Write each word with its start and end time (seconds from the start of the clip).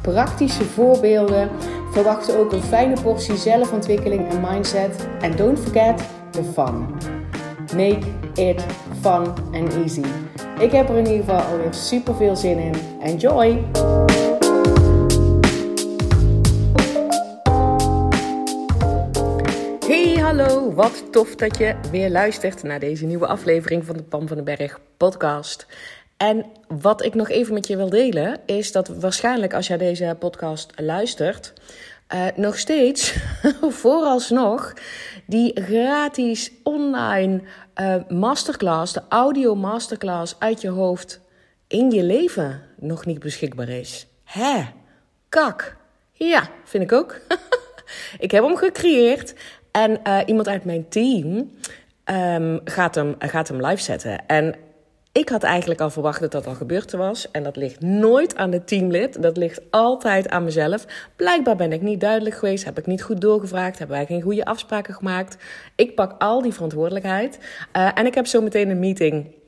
praktische 0.00 0.64
voorbeelden. 0.64 1.50
Verwacht 1.92 2.36
ook 2.36 2.52
een 2.52 2.62
fijne 2.62 3.00
portie 3.02 3.36
zelfontwikkeling 3.36 4.28
en 4.28 4.40
mindset. 4.40 5.08
En 5.20 5.36
don't 5.36 5.58
forget 5.58 6.02
the 6.30 6.42
fun. 6.42 6.86
Make 7.76 8.06
it 8.34 8.64
fun 9.00 9.34
and 9.52 9.74
easy. 9.74 10.04
Ik 10.58 10.72
heb 10.72 10.88
er 10.88 10.96
in 10.96 11.06
ieder 11.06 11.24
geval 11.24 11.40
alweer 11.40 11.74
super 11.74 12.14
veel 12.14 12.36
zin 12.36 12.58
in. 12.58 12.74
Enjoy! 13.02 13.64
Hey, 19.86 20.14
hallo! 20.20 20.72
Wat 20.74 21.12
tof 21.12 21.34
dat 21.34 21.58
je 21.58 21.74
weer 21.90 22.10
luistert 22.10 22.62
naar 22.62 22.78
deze 22.78 23.06
nieuwe 23.06 23.26
aflevering 23.26 23.84
van 23.84 23.96
de 23.96 24.02
Pam 24.02 24.28
van 24.28 24.36
den 24.36 24.44
Berg 24.44 24.80
podcast. 24.96 25.66
En 26.22 26.44
wat 26.68 27.04
ik 27.04 27.14
nog 27.14 27.28
even 27.28 27.54
met 27.54 27.66
je 27.66 27.76
wil 27.76 27.88
delen, 27.88 28.38
is 28.46 28.72
dat 28.72 28.88
waarschijnlijk 28.88 29.54
als 29.54 29.66
jij 29.66 29.76
deze 29.76 30.16
podcast 30.18 30.72
luistert, 30.76 31.52
uh, 32.14 32.26
nog 32.36 32.58
steeds, 32.58 33.16
vooralsnog, 33.82 34.72
die 35.26 35.60
gratis 35.62 36.52
online 36.62 37.40
uh, 37.80 37.94
masterclass, 38.08 38.92
de 38.92 39.02
audio 39.08 39.54
masterclass 39.54 40.36
uit 40.38 40.60
je 40.60 40.68
hoofd 40.68 41.20
in 41.66 41.90
je 41.90 42.02
leven 42.02 42.62
nog 42.76 43.06
niet 43.06 43.18
beschikbaar 43.18 43.68
is. 43.68 44.06
Hè? 44.24 44.62
Kak. 45.28 45.76
Ja, 46.12 46.48
vind 46.64 46.82
ik 46.82 46.92
ook. 46.92 47.20
ik 48.18 48.30
heb 48.30 48.44
hem 48.44 48.56
gecreëerd 48.56 49.34
en 49.70 50.00
uh, 50.06 50.18
iemand 50.26 50.48
uit 50.48 50.64
mijn 50.64 50.88
team 50.88 51.50
um, 52.04 52.60
gaat, 52.64 52.94
hem, 52.94 53.14
gaat 53.18 53.48
hem 53.48 53.66
live 53.66 53.82
zetten. 53.82 54.26
En 54.26 54.54
ik 55.12 55.28
had 55.28 55.42
eigenlijk 55.42 55.80
al 55.80 55.90
verwacht 55.90 56.20
dat 56.20 56.32
dat 56.32 56.46
al 56.46 56.54
gebeurd 56.54 56.92
was. 56.92 57.30
En 57.30 57.42
dat 57.42 57.56
ligt 57.56 57.80
nooit 57.80 58.36
aan 58.36 58.50
de 58.50 58.64
teamlid. 58.64 59.22
Dat 59.22 59.36
ligt 59.36 59.60
altijd 59.70 60.28
aan 60.28 60.44
mezelf. 60.44 60.86
Blijkbaar 61.16 61.56
ben 61.56 61.72
ik 61.72 61.82
niet 61.82 62.00
duidelijk 62.00 62.34
geweest. 62.34 62.64
Heb 62.64 62.78
ik 62.78 62.86
niet 62.86 63.02
goed 63.02 63.20
doorgevraagd. 63.20 63.78
Hebben 63.78 63.96
wij 63.96 64.06
geen 64.06 64.22
goede 64.22 64.44
afspraken 64.44 64.94
gemaakt. 64.94 65.36
Ik 65.76 65.94
pak 65.94 66.14
al 66.18 66.42
die 66.42 66.52
verantwoordelijkheid. 66.52 67.38
Uh, 67.76 67.90
en 67.94 68.06
ik 68.06 68.14
heb 68.14 68.26
zo 68.26 68.42
meteen 68.42 68.70
een 68.70 68.78
meeting 68.78 69.39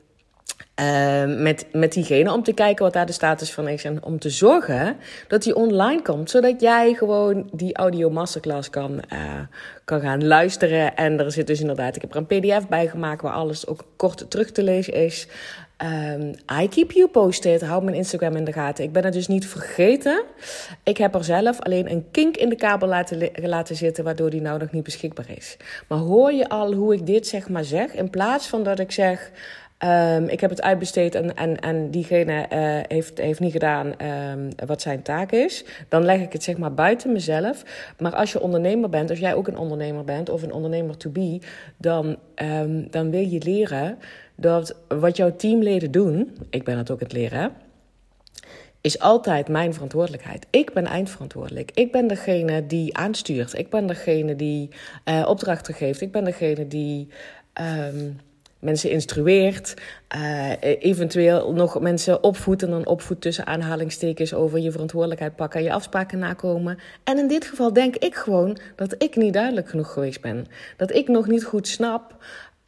uh, 0.80 1.42
met, 1.42 1.66
met 1.72 1.92
diegene 1.92 2.32
om 2.32 2.42
te 2.42 2.52
kijken 2.52 2.84
wat 2.84 2.92
daar 2.92 3.06
de 3.06 3.12
status 3.12 3.52
van 3.52 3.68
is. 3.68 3.84
En 3.84 4.04
om 4.04 4.18
te 4.18 4.30
zorgen 4.30 4.96
dat 5.28 5.42
die 5.42 5.54
online 5.54 6.02
komt. 6.02 6.30
Zodat 6.30 6.60
jij 6.60 6.94
gewoon 6.94 7.48
die 7.52 7.74
audio 7.74 8.10
masterclass 8.10 8.70
kan, 8.70 9.02
uh, 9.12 9.40
kan 9.84 10.00
gaan 10.00 10.26
luisteren. 10.26 10.96
En 10.96 11.20
er 11.20 11.32
zit 11.32 11.46
dus 11.46 11.60
inderdaad, 11.60 11.96
ik 11.96 12.02
heb 12.02 12.14
er 12.14 12.16
een 12.16 12.40
pdf 12.40 12.68
bij 12.68 12.88
gemaakt 12.88 13.22
waar 13.22 13.32
alles 13.32 13.66
ook 13.66 13.84
kort 13.96 14.30
terug 14.30 14.50
te 14.50 14.62
lezen 14.62 14.92
is. 14.92 15.28
Um, 15.84 16.34
I 16.62 16.68
keep 16.68 16.92
you 16.92 17.08
posted. 17.08 17.62
Hou 17.62 17.84
mijn 17.84 17.96
Instagram 17.96 18.36
in 18.36 18.44
de 18.44 18.52
gaten. 18.52 18.84
Ik 18.84 18.92
ben 18.92 19.04
het 19.04 19.12
dus 19.12 19.26
niet 19.26 19.46
vergeten. 19.46 20.24
Ik 20.82 20.96
heb 20.96 21.14
er 21.14 21.24
zelf 21.24 21.60
alleen 21.60 21.90
een 21.90 22.04
kink 22.10 22.36
in 22.36 22.48
de 22.48 22.56
kabel 22.56 22.88
laten, 22.88 23.30
laten 23.34 23.76
zitten, 23.76 24.04
waardoor 24.04 24.30
die 24.30 24.40
nou 24.40 24.58
nog 24.58 24.72
niet 24.72 24.82
beschikbaar 24.82 25.30
is. 25.36 25.56
Maar 25.88 25.98
hoor 25.98 26.32
je 26.32 26.48
al 26.48 26.72
hoe 26.72 26.94
ik 26.94 27.06
dit 27.06 27.26
zeg 27.26 27.48
maar 27.48 27.64
zeg? 27.64 27.94
In 27.94 28.10
plaats 28.10 28.46
van 28.46 28.62
dat 28.62 28.78
ik 28.78 28.92
zeg. 28.92 29.30
Um, 29.84 30.28
ik 30.28 30.40
heb 30.40 30.50
het 30.50 30.62
uitbesteed 30.62 31.14
en, 31.14 31.36
en, 31.36 31.60
en 31.60 31.90
diegene 31.90 32.46
uh, 32.52 32.78
heeft, 32.88 33.18
heeft 33.18 33.40
niet 33.40 33.52
gedaan 33.52 33.86
um, 33.86 34.48
wat 34.66 34.82
zijn 34.82 35.02
taak 35.02 35.32
is. 35.32 35.64
Dan 35.88 36.04
leg 36.04 36.20
ik 36.20 36.32
het 36.32 36.42
zeg 36.42 36.56
maar 36.56 36.74
buiten 36.74 37.12
mezelf. 37.12 37.64
Maar 37.98 38.14
als 38.14 38.32
je 38.32 38.40
ondernemer 38.40 38.88
bent, 38.88 39.10
als 39.10 39.18
jij 39.18 39.34
ook 39.34 39.48
een 39.48 39.56
ondernemer 39.56 40.04
bent 40.04 40.28
of 40.28 40.42
een 40.42 40.52
ondernemer 40.52 40.96
to 40.96 41.10
be, 41.10 41.40
dan, 41.76 42.16
um, 42.42 42.90
dan 42.90 43.10
wil 43.10 43.20
je 43.20 43.42
leren 43.44 43.98
dat 44.34 44.76
wat 44.88 45.16
jouw 45.16 45.36
teamleden 45.36 45.90
doen, 45.90 46.36
ik 46.50 46.64
ben 46.64 46.78
het 46.78 46.90
ook 46.90 47.00
het 47.00 47.12
leren, 47.12 47.52
is 48.80 48.98
altijd 48.98 49.48
mijn 49.48 49.72
verantwoordelijkheid. 49.72 50.46
Ik 50.50 50.72
ben 50.72 50.86
eindverantwoordelijk. 50.86 51.70
Ik 51.74 51.92
ben 51.92 52.06
degene 52.06 52.66
die 52.66 52.96
aanstuurt. 52.96 53.58
Ik 53.58 53.70
ben 53.70 53.86
degene 53.86 54.36
die 54.36 54.68
uh, 55.04 55.24
opdrachten 55.28 55.74
geeft. 55.74 56.00
Ik 56.00 56.12
ben 56.12 56.24
degene 56.24 56.68
die. 56.68 57.08
Mensen 58.62 58.90
instrueert, 58.90 59.74
uh, 60.16 60.50
eventueel 60.60 61.52
nog 61.52 61.80
mensen 61.80 62.22
opvoedt 62.22 62.62
en 62.62 62.70
dan 62.70 62.86
opvoedt 62.86 63.20
tussen 63.20 63.46
aanhalingstekens 63.46 64.34
over 64.34 64.58
je 64.58 64.70
verantwoordelijkheid 64.70 65.36
pakken 65.36 65.60
en 65.60 65.66
je 65.66 65.72
afspraken 65.72 66.18
nakomen. 66.18 66.78
En 67.04 67.18
in 67.18 67.28
dit 67.28 67.44
geval 67.44 67.72
denk 67.72 67.96
ik 67.96 68.14
gewoon 68.14 68.58
dat 68.76 68.94
ik 68.98 69.16
niet 69.16 69.32
duidelijk 69.32 69.68
genoeg 69.68 69.92
geweest 69.92 70.20
ben. 70.20 70.46
Dat 70.76 70.94
ik 70.94 71.08
nog 71.08 71.26
niet 71.26 71.44
goed 71.44 71.68
snap. 71.68 72.16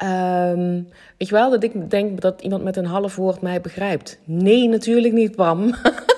Um, 0.05 0.89
weet 1.19 1.29
je 1.29 1.35
wel, 1.35 1.51
dat 1.51 1.63
ik 1.63 1.91
denk 1.91 2.21
dat 2.21 2.41
iemand 2.41 2.63
met 2.63 2.77
een 2.77 2.85
half 2.85 3.17
woord 3.17 3.41
mij 3.41 3.61
begrijpt. 3.61 4.19
Nee, 4.25 4.69
natuurlijk 4.69 5.15
niet, 5.15 5.37
Bram. 5.37 5.75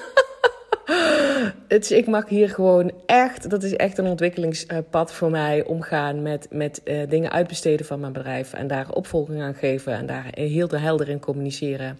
ik 1.68 2.06
mag 2.06 2.28
hier 2.28 2.48
gewoon 2.48 2.92
echt, 3.06 3.50
dat 3.50 3.62
is 3.62 3.76
echt 3.76 3.98
een 3.98 4.06
ontwikkelingspad 4.06 5.12
voor 5.12 5.30
mij, 5.30 5.64
omgaan 5.64 6.22
met, 6.22 6.46
met 6.50 6.80
uh, 6.84 7.08
dingen 7.08 7.30
uitbesteden 7.30 7.86
van 7.86 8.00
mijn 8.00 8.12
bedrijf 8.12 8.52
en 8.52 8.66
daar 8.66 8.90
opvolging 8.90 9.42
aan 9.42 9.54
geven 9.54 9.92
en 9.92 10.06
daar 10.06 10.26
heel 10.30 10.68
de 10.68 10.78
helder 10.78 11.08
in 11.08 11.20
communiceren. 11.20 11.98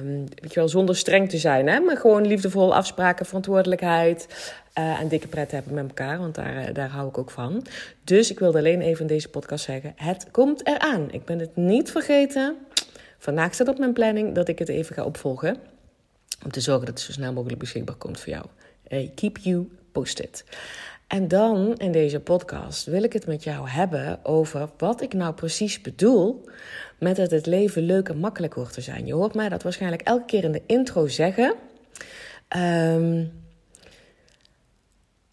Um, 0.00 0.26
weet 0.34 0.52
je 0.52 0.60
wel, 0.60 0.68
zonder 0.68 0.96
streng 0.96 1.28
te 1.28 1.38
zijn, 1.38 1.68
hè? 1.68 1.80
maar 1.80 1.96
gewoon 1.96 2.26
liefdevol 2.26 2.74
afspraken, 2.74 3.26
verantwoordelijkheid 3.26 4.26
uh, 4.78 5.00
en 5.00 5.08
dikke 5.08 5.28
pret 5.28 5.50
hebben 5.50 5.74
met 5.74 5.86
elkaar, 5.88 6.18
want 6.18 6.34
daar, 6.34 6.68
uh, 6.68 6.74
daar 6.74 6.88
hou 6.88 7.08
ik 7.08 7.18
ook 7.18 7.30
van. 7.30 7.66
Dus 8.04 8.30
ik 8.30 8.38
wilde 8.38 8.58
alleen 8.58 8.80
even 8.80 9.00
in 9.00 9.06
deze 9.06 9.28
podcast 9.28 9.64
zeggen: 9.64 9.92
het 9.96 10.30
komt 10.30 10.66
eraan. 10.66 11.12
Ik 11.12 11.24
ben 11.24 11.38
het 11.38 11.56
niet 11.56 11.90
vergeten. 11.90 12.56
Vandaag 13.18 13.54
staat 13.54 13.68
op 13.68 13.78
mijn 13.78 13.92
planning 13.92 14.34
dat 14.34 14.48
ik 14.48 14.58
het 14.58 14.68
even 14.68 14.94
ga 14.94 15.04
opvolgen. 15.04 15.56
Om 16.44 16.50
te 16.50 16.60
zorgen 16.60 16.86
dat 16.86 16.94
het 16.94 17.04
zo 17.04 17.12
snel 17.12 17.32
mogelijk 17.32 17.58
beschikbaar 17.60 17.96
komt 17.96 18.20
voor 18.20 18.32
jou. 18.32 18.44
Uh, 18.88 19.08
keep 19.14 19.38
you 19.38 19.68
posted. 19.92 20.44
En 21.06 21.28
dan 21.28 21.74
in 21.76 21.92
deze 21.92 22.20
podcast 22.20 22.84
wil 22.84 23.02
ik 23.02 23.12
het 23.12 23.26
met 23.26 23.44
jou 23.44 23.68
hebben 23.68 24.24
over 24.24 24.68
wat 24.76 25.02
ik 25.02 25.12
nou 25.12 25.34
precies 25.34 25.80
bedoel 25.80 26.44
met 26.98 27.16
dat 27.16 27.30
het 27.30 27.46
leven 27.46 27.82
leuk 27.82 28.08
en 28.08 28.18
makkelijk 28.18 28.52
hoort 28.54 28.72
te 28.72 28.80
zijn. 28.80 29.06
Je 29.06 29.14
hoort 29.14 29.34
mij 29.34 29.48
dat 29.48 29.62
waarschijnlijk 29.62 30.02
elke 30.02 30.24
keer 30.24 30.44
in 30.44 30.52
de 30.52 30.62
intro 30.66 31.06
zeggen. 31.06 31.54
Um, 32.56 33.32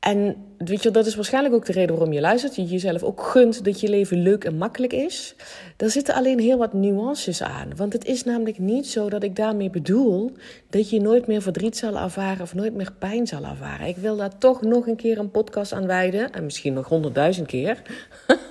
en 0.06 0.36
weet 0.58 0.84
je, 0.84 0.92
dat 0.92 1.06
is 1.06 1.16
waarschijnlijk 1.16 1.56
ook 1.56 1.66
de 1.66 1.72
reden 1.72 1.96
waarom 1.96 2.14
je 2.14 2.22
luistert. 2.22 2.56
Je 2.56 2.66
jezelf 2.66 3.04
ook 3.04 3.22
gunt 3.22 3.64
dat 3.64 3.80
je 3.80 3.90
leven 3.90 4.22
leuk 4.22 4.44
en 4.44 4.58
makkelijk 4.58 4.94
is. 4.94 5.36
Daar 5.78 5.90
zitten 5.90 6.16
alleen 6.16 6.40
heel 6.40 6.58
wat 6.58 6.74
nuances 6.74 7.42
aan. 7.42 7.76
Want 7.76 7.94
het 7.94 8.06
is 8.06 8.24
namelijk 8.24 8.60
niet 8.60 8.88
zo 8.88 9.10
dat 9.10 9.24
ik 9.24 9.36
daarmee 9.36 9.70
bedoel 9.70 10.32
dat 10.70 10.90
je 10.90 11.02
nooit 11.02 11.28
meer 11.28 11.42
verdriet 11.42 11.78
zal 11.78 11.98
ervaren 11.98 12.42
of 12.42 12.54
nooit 12.54 12.74
meer 12.74 12.92
pijn 13.00 13.28
zal 13.28 13.44
ervaren. 13.44 13.88
Ik 13.88 13.98
wil 13.98 14.16
daar 14.16 14.38
toch 14.38 14.62
nog 14.62 14.88
een 14.88 14.96
keer 14.96 15.18
een 15.18 15.32
podcast 15.32 15.74
aan 15.74 15.88
wijden. 15.88 16.32
En 16.32 16.44
misschien 16.44 16.74
nog 16.74 16.88
honderdduizend 16.88 17.48
keer. 17.48 17.82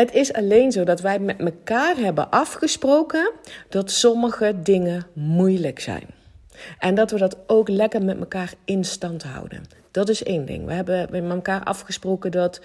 Het 0.00 0.14
is 0.14 0.32
alleen 0.32 0.72
zo 0.72 0.84
dat 0.84 1.00
wij 1.00 1.18
met 1.18 1.38
elkaar 1.38 1.96
hebben 1.96 2.30
afgesproken 2.30 3.32
dat 3.68 3.90
sommige 3.90 4.54
dingen 4.62 5.06
moeilijk 5.12 5.80
zijn. 5.80 6.06
En 6.78 6.94
dat 6.94 7.10
we 7.10 7.18
dat 7.18 7.36
ook 7.46 7.68
lekker 7.68 8.04
met 8.04 8.18
elkaar 8.18 8.52
in 8.64 8.84
stand 8.84 9.22
houden. 9.22 9.79
Dat 9.90 10.08
is 10.08 10.22
één 10.22 10.44
ding. 10.44 10.66
We 10.66 10.72
hebben 10.72 11.08
met 11.10 11.30
elkaar 11.30 11.62
afgesproken 11.64 12.30
dat, 12.30 12.60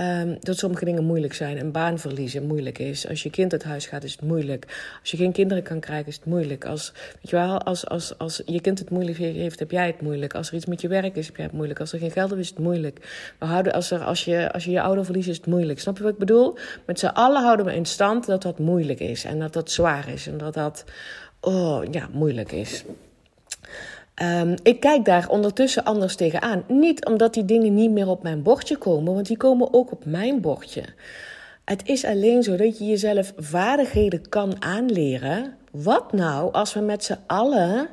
um, 0.00 0.36
dat 0.40 0.58
sommige 0.58 0.84
dingen 0.84 1.04
moeilijk 1.04 1.34
zijn. 1.34 1.58
Een 1.58 1.72
baan 1.72 1.98
verliezen 1.98 2.46
moeilijk 2.46 2.78
is. 2.78 3.08
Als 3.08 3.22
je 3.22 3.30
kind 3.30 3.52
uit 3.52 3.64
huis 3.64 3.86
gaat, 3.86 4.04
is 4.04 4.12
het 4.12 4.22
moeilijk. 4.22 4.66
Als 5.00 5.10
je 5.10 5.16
geen 5.16 5.32
kinderen 5.32 5.62
kan 5.62 5.80
krijgen, 5.80 6.06
is 6.06 6.14
het 6.14 6.24
moeilijk. 6.24 6.64
Als, 6.64 6.92
weet 7.14 7.30
je 7.30 7.36
wel, 7.36 7.62
als, 7.62 7.86
als, 7.86 8.18
als 8.18 8.42
je 8.46 8.60
kind 8.60 8.78
het 8.78 8.90
moeilijk 8.90 9.18
heeft, 9.18 9.58
heb 9.58 9.70
jij 9.70 9.86
het 9.86 10.00
moeilijk. 10.00 10.34
Als 10.34 10.48
er 10.48 10.54
iets 10.54 10.66
met 10.66 10.80
je 10.80 10.88
werk 10.88 11.16
is, 11.16 11.26
heb 11.26 11.36
jij 11.36 11.44
het 11.44 11.54
moeilijk. 11.54 11.80
Als 11.80 11.92
er 11.92 11.98
geen 11.98 12.10
geld 12.10 12.32
is, 12.32 12.38
is 12.38 12.48
het 12.48 12.58
moeilijk. 12.58 13.34
We 13.38 13.46
houden, 13.46 13.72
als, 13.72 13.90
er, 13.90 14.04
als, 14.04 14.24
je, 14.24 14.52
als 14.52 14.64
je 14.64 14.70
je 14.70 14.82
ouder 14.82 15.04
verliest, 15.04 15.28
is 15.28 15.36
het 15.36 15.46
moeilijk. 15.46 15.80
Snap 15.80 15.96
je 15.96 16.02
wat 16.02 16.12
ik 16.12 16.18
bedoel? 16.18 16.56
Met 16.86 16.98
z'n 16.98 17.06
allen 17.06 17.42
houden 17.42 17.66
we 17.66 17.74
in 17.74 17.86
stand 17.86 18.26
dat 18.26 18.42
dat 18.42 18.58
moeilijk 18.58 19.00
is. 19.00 19.24
En 19.24 19.38
dat 19.38 19.52
dat 19.52 19.70
zwaar 19.70 20.08
is. 20.08 20.26
En 20.26 20.38
dat 20.38 20.54
dat, 20.54 20.84
oh 21.40 21.82
ja, 21.90 22.08
moeilijk 22.12 22.52
is. 22.52 22.84
Um, 24.22 24.54
ik 24.62 24.80
kijk 24.80 25.04
daar 25.04 25.28
ondertussen 25.28 25.84
anders 25.84 26.16
tegenaan. 26.16 26.64
Niet 26.68 27.04
omdat 27.04 27.34
die 27.34 27.44
dingen 27.44 27.74
niet 27.74 27.90
meer 27.90 28.08
op 28.08 28.22
mijn 28.22 28.42
bordje 28.42 28.76
komen, 28.76 29.14
want 29.14 29.26
die 29.26 29.36
komen 29.36 29.72
ook 29.72 29.92
op 29.92 30.04
mijn 30.04 30.40
bordje. 30.40 30.84
Het 31.64 31.88
is 31.88 32.04
alleen 32.04 32.42
zo 32.42 32.56
dat 32.56 32.78
je 32.78 32.86
jezelf 32.86 33.32
vaardigheden 33.36 34.28
kan 34.28 34.62
aanleren. 34.62 35.54
Wat 35.70 36.12
nou 36.12 36.52
als 36.52 36.74
we 36.74 36.80
met 36.80 37.04
z'n 37.04 37.18
allen 37.26 37.88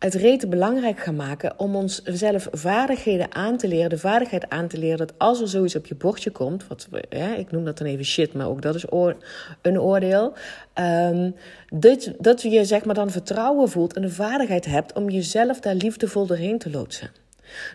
het 0.00 0.14
rete 0.14 0.48
belangrijk 0.48 1.00
gaan 1.00 1.16
maken 1.16 1.52
om 1.56 1.76
onszelf 1.76 2.48
vaardigheden 2.52 3.34
aan 3.34 3.56
te 3.56 3.68
leren. 3.68 3.90
De 3.90 3.98
vaardigheid 3.98 4.48
aan 4.48 4.68
te 4.68 4.78
leren 4.78 4.98
dat 4.98 5.12
als 5.18 5.40
er 5.40 5.48
zoiets 5.48 5.76
op 5.76 5.86
je 5.86 5.94
bordje 5.94 6.30
komt, 6.30 6.66
wat, 6.66 6.88
ik 7.36 7.50
noem 7.50 7.64
dat 7.64 7.78
dan 7.78 7.86
even 7.86 8.04
shit, 8.04 8.32
maar 8.32 8.48
ook 8.48 8.62
dat 8.62 8.74
is 8.74 8.84
een 9.62 9.80
oordeel. 9.80 10.32
Um, 10.74 11.34
dat, 11.68 12.12
dat 12.18 12.42
je 12.42 12.64
zeg 12.64 12.84
maar 12.84 12.94
dan 12.94 13.10
vertrouwen 13.10 13.68
voelt 13.68 13.92
en 13.92 14.02
de 14.02 14.10
vaardigheid 14.10 14.64
hebt 14.64 14.92
om 14.92 15.10
jezelf 15.10 15.60
daar 15.60 15.74
liefdevol 15.74 16.26
doorheen 16.26 16.58
te 16.58 16.70
loodsen. 16.70 17.10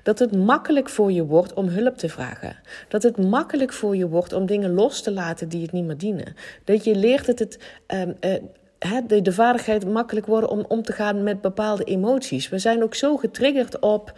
Dat 0.04 0.20
het 0.20 0.36
makkelijk 0.36 0.90
voor 0.90 1.12
je 1.12 1.26
wordt 1.26 1.54
om 1.54 1.68
hulp 1.68 1.98
te 1.98 2.10
vragen. 2.10 2.56
Dat 2.88 3.04
het 3.04 3.18
makkelijk 3.18 3.74
voor 3.74 3.96
je 3.96 4.08
wordt 4.08 4.34
om 4.34 4.46
dingen 4.46 4.74
los 4.74 5.02
te 5.02 5.12
laten 5.12 5.50
die 5.50 5.62
het 5.62 5.72
niet 5.72 5.86
meer 5.86 5.98
dienen. 5.98 6.36
Dat 6.64 6.84
je 6.84 6.96
leert 6.96 7.26
dat 7.26 7.40
het. 7.40 7.60
Um, 7.88 8.16
de, 9.08 9.32
vaardigheid 9.32 9.86
makkelijk 9.92 10.26
worden 10.26 10.50
om 10.50 10.66
om 10.68 10.82
te 10.82 10.94
gaan 10.94 11.24
met 11.24 11.42
bepaalde 11.42 11.84
emoties. 11.84 12.50
We 12.50 12.60
zijn 12.60 12.84
ook 12.84 12.96
zo 12.96 13.18
getriggerd 13.18 13.80
op. 13.80 14.14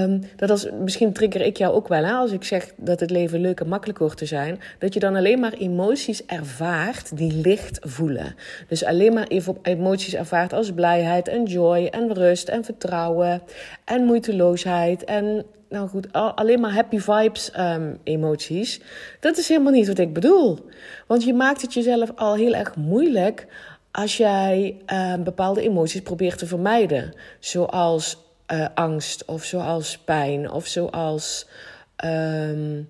Um, 0.00 0.22
dat 0.36 0.50
als, 0.50 0.68
misschien 0.80 1.12
trigger 1.12 1.40
ik 1.40 1.56
jou 1.56 1.74
ook 1.74 1.88
wel 1.88 2.04
hè, 2.04 2.12
als 2.12 2.32
ik 2.32 2.44
zeg 2.44 2.72
dat 2.76 3.00
het 3.00 3.10
leven 3.10 3.40
leuk 3.40 3.60
en 3.60 3.68
makkelijk 3.68 3.98
hoort 3.98 4.16
te 4.16 4.26
zijn. 4.26 4.60
Dat 4.78 4.94
je 4.94 5.00
dan 5.00 5.16
alleen 5.16 5.40
maar 5.40 5.52
emoties 5.52 6.26
ervaart 6.26 7.16
die 7.16 7.32
licht 7.32 7.78
voelen. 7.80 8.34
Dus 8.68 8.84
alleen 8.84 9.12
maar 9.12 9.28
emoties 9.62 10.14
ervaart 10.14 10.52
als 10.52 10.72
blijheid 10.72 11.28
en 11.28 11.44
joy 11.44 11.86
en 11.86 12.14
rust 12.14 12.48
en 12.48 12.64
vertrouwen 12.64 13.42
en 13.84 14.04
moeiteloosheid 14.04 15.04
en 15.04 15.44
nou 15.74 15.88
goed, 15.88 16.12
alleen 16.12 16.60
maar 16.60 16.72
happy 16.72 16.98
vibes 16.98 17.50
um, 17.58 17.98
emoties. 18.02 18.80
Dat 19.20 19.36
is 19.36 19.48
helemaal 19.48 19.72
niet 19.72 19.86
wat 19.86 19.98
ik 19.98 20.12
bedoel. 20.12 20.58
Want 21.06 21.24
je 21.24 21.34
maakt 21.34 21.62
het 21.62 21.74
jezelf 21.74 22.12
al 22.14 22.34
heel 22.34 22.54
erg 22.54 22.76
moeilijk 22.76 23.46
als 23.94 24.16
jij 24.16 24.80
uh, 24.92 25.14
bepaalde 25.14 25.62
emoties 25.62 26.00
probeert 26.00 26.38
te 26.38 26.46
vermijden, 26.46 27.14
zoals 27.38 28.18
uh, 28.52 28.66
angst 28.74 29.24
of 29.24 29.44
zoals 29.44 29.98
pijn 29.98 30.50
of 30.50 30.66
zoals 30.66 31.48
um, 32.04 32.88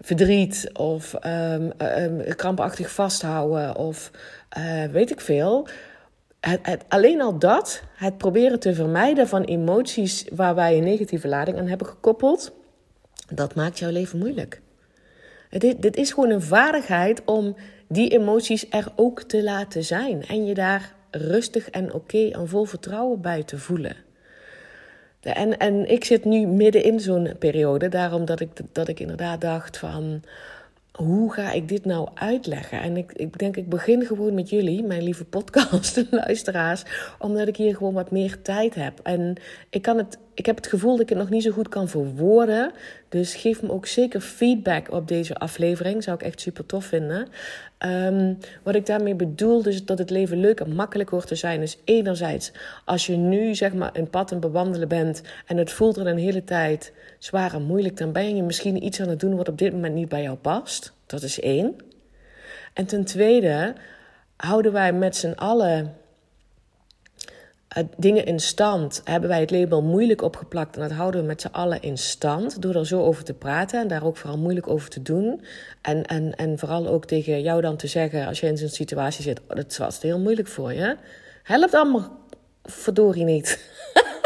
verdriet 0.00 0.70
of 0.72 1.14
um, 1.26 1.72
um, 1.78 2.34
krampachtig 2.36 2.90
vasthouden 2.90 3.76
of 3.76 4.10
uh, 4.58 4.84
weet 4.84 5.10
ik 5.10 5.20
veel. 5.20 5.68
Het, 6.40 6.58
het, 6.62 6.84
alleen 6.88 7.20
al 7.20 7.38
dat, 7.38 7.82
het 7.94 8.18
proberen 8.18 8.60
te 8.60 8.74
vermijden 8.74 9.28
van 9.28 9.42
emoties 9.42 10.24
waar 10.32 10.54
wij 10.54 10.76
een 10.76 10.84
negatieve 10.84 11.28
lading 11.28 11.58
aan 11.58 11.66
hebben 11.66 11.86
gekoppeld, 11.86 12.52
dat 13.28 13.54
maakt 13.54 13.78
jouw 13.78 13.90
leven 13.90 14.18
moeilijk. 14.18 14.60
Dit, 15.48 15.82
dit 15.82 15.96
is 15.96 16.12
gewoon 16.12 16.30
een 16.30 16.42
vaardigheid 16.42 17.22
om 17.24 17.56
die 17.92 18.08
emoties 18.08 18.66
er 18.70 18.92
ook 18.96 19.22
te 19.22 19.42
laten 19.42 19.84
zijn. 19.84 20.26
En 20.26 20.46
je 20.46 20.54
daar 20.54 20.94
rustig 21.10 21.70
en 21.70 21.92
oké 21.94 22.28
en 22.28 22.48
vol 22.48 22.64
vertrouwen 22.64 23.20
bij 23.20 23.42
te 23.42 23.58
voelen. 23.58 23.96
En, 25.20 25.58
en 25.58 25.90
ik 25.90 26.04
zit 26.04 26.24
nu 26.24 26.46
midden 26.46 26.84
in 26.84 27.00
zo'n 27.00 27.34
periode, 27.38 27.88
daarom 27.88 28.24
dat 28.24 28.40
ik, 28.40 28.48
dat 28.72 28.88
ik 28.88 29.00
inderdaad 29.00 29.40
dacht 29.40 29.78
van 29.78 30.22
hoe 30.92 31.32
ga 31.32 31.52
ik 31.52 31.68
dit 31.68 31.84
nou 31.84 32.08
uitleggen? 32.14 32.80
En 32.80 32.96
ik, 32.96 33.12
ik 33.12 33.38
denk, 33.38 33.56
ik 33.56 33.68
begin 33.68 34.06
gewoon 34.06 34.34
met 34.34 34.50
jullie, 34.50 34.82
mijn 34.82 35.02
lieve 35.02 35.24
podcast-luisteraars, 35.24 36.82
omdat 37.18 37.48
ik 37.48 37.56
hier 37.56 37.76
gewoon 37.76 37.94
wat 37.94 38.10
meer 38.10 38.42
tijd 38.42 38.74
heb. 38.74 39.00
En 39.02 39.34
ik, 39.70 39.82
kan 39.82 39.96
het, 39.96 40.18
ik 40.34 40.46
heb 40.46 40.56
het 40.56 40.66
gevoel 40.66 40.92
dat 40.92 41.00
ik 41.00 41.08
het 41.08 41.18
nog 41.18 41.30
niet 41.30 41.42
zo 41.42 41.50
goed 41.50 41.68
kan 41.68 41.88
verwoorden. 41.88 42.72
Dus 43.08 43.34
geef 43.34 43.62
me 43.62 43.70
ook 43.70 43.86
zeker 43.86 44.20
feedback 44.20 44.90
op 44.92 45.08
deze 45.08 45.34
aflevering. 45.34 46.02
Zou 46.02 46.16
ik 46.16 46.22
echt 46.22 46.40
super 46.40 46.66
tof 46.66 46.84
vinden. 46.84 47.28
Um, 47.86 48.38
wat 48.62 48.74
ik 48.74 48.86
daarmee 48.86 49.14
bedoel, 49.14 49.62
dus 49.62 49.84
dat 49.84 49.98
het 49.98 50.10
leven 50.10 50.40
leuk 50.40 50.60
en 50.60 50.74
makkelijk 50.74 51.10
hoort 51.10 51.26
te 51.26 51.34
zijn, 51.34 51.62
is 51.62 51.78
enerzijds 51.84 52.52
als 52.84 53.06
je 53.06 53.16
nu 53.16 53.54
zeg 53.54 53.72
maar 53.72 53.90
een 53.92 54.10
pad 54.10 54.32
aan 54.32 54.40
bewandelen 54.40 54.88
bent 54.88 55.22
en 55.46 55.56
het 55.56 55.72
voelt 55.72 55.96
er 55.96 56.06
een 56.06 56.18
hele 56.18 56.44
tijd 56.44 56.92
zwaar 57.18 57.54
en 57.54 57.62
moeilijk, 57.62 57.96
dan 57.96 58.12
ben 58.12 58.36
je 58.36 58.42
misschien 58.42 58.84
iets 58.84 59.00
aan 59.00 59.08
het 59.08 59.20
doen 59.20 59.36
wat 59.36 59.48
op 59.48 59.58
dit 59.58 59.72
moment 59.72 59.94
niet 59.94 60.08
bij 60.08 60.22
jou 60.22 60.36
past. 60.36 60.92
Dat 61.06 61.22
is 61.22 61.40
één. 61.40 61.76
En 62.72 62.86
ten 62.86 63.04
tweede 63.04 63.74
houden 64.36 64.72
wij 64.72 64.92
met 64.92 65.16
z'n 65.16 65.32
allen 65.32 65.94
dingen 67.96 68.26
in 68.26 68.40
stand. 68.40 69.00
Hebben 69.04 69.28
wij 69.28 69.40
het 69.40 69.50
label 69.50 69.82
moeilijk 69.82 70.22
opgeplakt 70.22 70.76
en 70.76 70.82
dat 70.82 70.92
houden 70.92 71.20
we 71.20 71.26
met 71.26 71.40
z'n 71.40 71.48
allen 71.52 71.82
in 71.82 71.98
stand. 71.98 72.62
Door 72.62 72.74
er 72.74 72.86
zo 72.86 73.02
over 73.02 73.24
te 73.24 73.34
praten 73.34 73.80
en 73.80 73.88
daar 73.88 74.04
ook 74.04 74.16
vooral 74.16 74.38
moeilijk 74.38 74.68
over 74.68 74.90
te 74.90 75.02
doen. 75.02 75.44
En, 75.82 76.06
en, 76.06 76.34
en 76.36 76.58
vooral 76.58 76.86
ook 76.86 77.04
tegen 77.04 77.42
jou 77.42 77.60
dan 77.60 77.76
te 77.76 77.86
zeggen, 77.86 78.26
als 78.26 78.40
je 78.40 78.46
in 78.46 78.56
zo'n 78.56 78.68
situatie 78.68 79.22
zit: 79.22 79.40
oh, 79.48 79.56
dat 79.56 79.76
was 79.76 80.02
heel 80.02 80.18
moeilijk 80.18 80.48
voor 80.48 80.72
je. 80.72 80.96
Helpt 81.42 81.74
allemaal 81.74 82.20
verdorie 82.62 83.24
niet. 83.24 83.70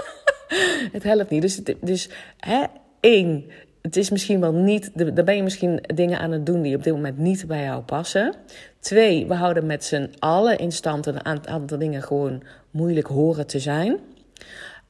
het 0.93 1.03
helpt 1.03 1.31
niet. 1.31 1.43
Dus, 1.43 1.61
dus 1.81 2.09
hè, 2.39 2.65
één, 3.01 3.45
het 3.83 3.97
is 3.97 4.11
misschien 4.11 4.41
wel 4.41 4.53
niet, 4.53 4.91
dan 4.95 5.25
ben 5.25 5.37
je 5.37 5.43
misschien 5.43 5.81
dingen 5.95 6.19
aan 6.19 6.31
het 6.31 6.47
doen 6.47 6.63
die 6.63 6.77
op 6.77 6.83
dit 6.83 6.93
moment 6.93 7.19
niet 7.19 7.47
bij 7.47 7.63
jou 7.63 7.83
passen. 7.83 8.35
Twee, 8.79 9.27
we 9.27 9.35
houden 9.35 9.67
met 9.67 9.85
z'n 9.85 10.11
allen 10.19 10.59
in 10.59 10.73
stand 10.73 11.07
een 11.07 11.25
aantal 11.25 11.79
dingen 11.79 12.03
gewoon 12.03 12.43
moeilijk 12.77 13.07
horen 13.07 13.47
te 13.47 13.59
zijn. 13.59 13.99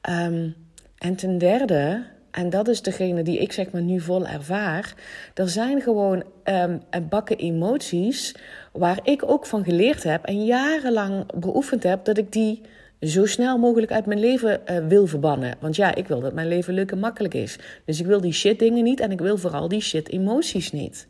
Um, 0.09 0.55
en 0.97 1.15
ten 1.15 1.37
derde, 1.37 2.03
en 2.31 2.49
dat 2.49 2.67
is 2.67 2.81
degene 2.81 3.23
die 3.23 3.39
ik 3.39 3.51
zeg 3.51 3.71
maar 3.71 3.81
nu 3.81 3.99
vol 3.99 4.27
ervaar, 4.27 4.93
er 5.33 5.49
zijn 5.49 5.81
gewoon 5.81 6.23
um, 6.43 6.81
bakken 7.09 7.37
emoties 7.37 8.35
waar 8.71 8.99
ik 9.03 9.29
ook 9.29 9.45
van 9.45 9.63
geleerd 9.63 10.03
heb 10.03 10.25
en 10.25 10.45
jarenlang 10.45 11.39
beoefend 11.39 11.83
heb 11.83 12.05
dat 12.05 12.17
ik 12.17 12.31
die 12.31 12.61
zo 13.01 13.25
snel 13.25 13.57
mogelijk 13.57 13.91
uit 13.91 14.05
mijn 14.05 14.19
leven 14.19 14.61
uh, 14.65 14.87
wil 14.87 15.07
verbannen. 15.07 15.55
Want 15.59 15.75
ja, 15.75 15.95
ik 15.95 16.07
wil 16.07 16.19
dat 16.19 16.33
mijn 16.33 16.47
leven 16.47 16.73
leuk 16.73 16.91
en 16.91 16.99
makkelijk 16.99 17.33
is. 17.33 17.59
Dus 17.85 17.99
ik 17.99 18.05
wil 18.05 18.21
die 18.21 18.33
shit 18.33 18.59
dingen 18.59 18.83
niet 18.83 18.99
en 18.99 19.11
ik 19.11 19.19
wil 19.19 19.37
vooral 19.37 19.67
die 19.67 19.81
shit 19.81 20.09
emoties 20.09 20.71
niet. 20.71 21.07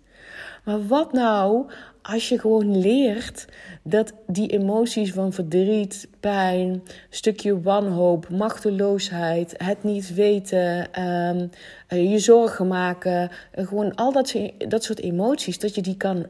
Maar 0.67 0.87
wat 0.87 1.13
nou 1.13 1.65
als 2.01 2.29
je 2.29 2.39
gewoon 2.39 2.79
leert 2.79 3.45
dat 3.83 4.13
die 4.25 4.47
emoties 4.47 5.13
van 5.13 5.33
verdriet, 5.33 6.07
pijn, 6.19 6.83
stukje 7.09 7.61
wanhoop, 7.61 8.29
machteloosheid, 8.29 9.53
het 9.57 9.83
niet 9.83 10.13
weten, 10.13 11.01
um, 11.03 11.49
je 11.87 12.19
zorgen 12.19 12.67
maken, 12.67 13.29
gewoon 13.51 13.95
al 13.95 14.11
dat, 14.11 14.35
dat 14.57 14.83
soort 14.83 14.99
emoties, 14.99 15.59
dat 15.59 15.75
je 15.75 15.81
die 15.81 15.97
kan 15.97 16.25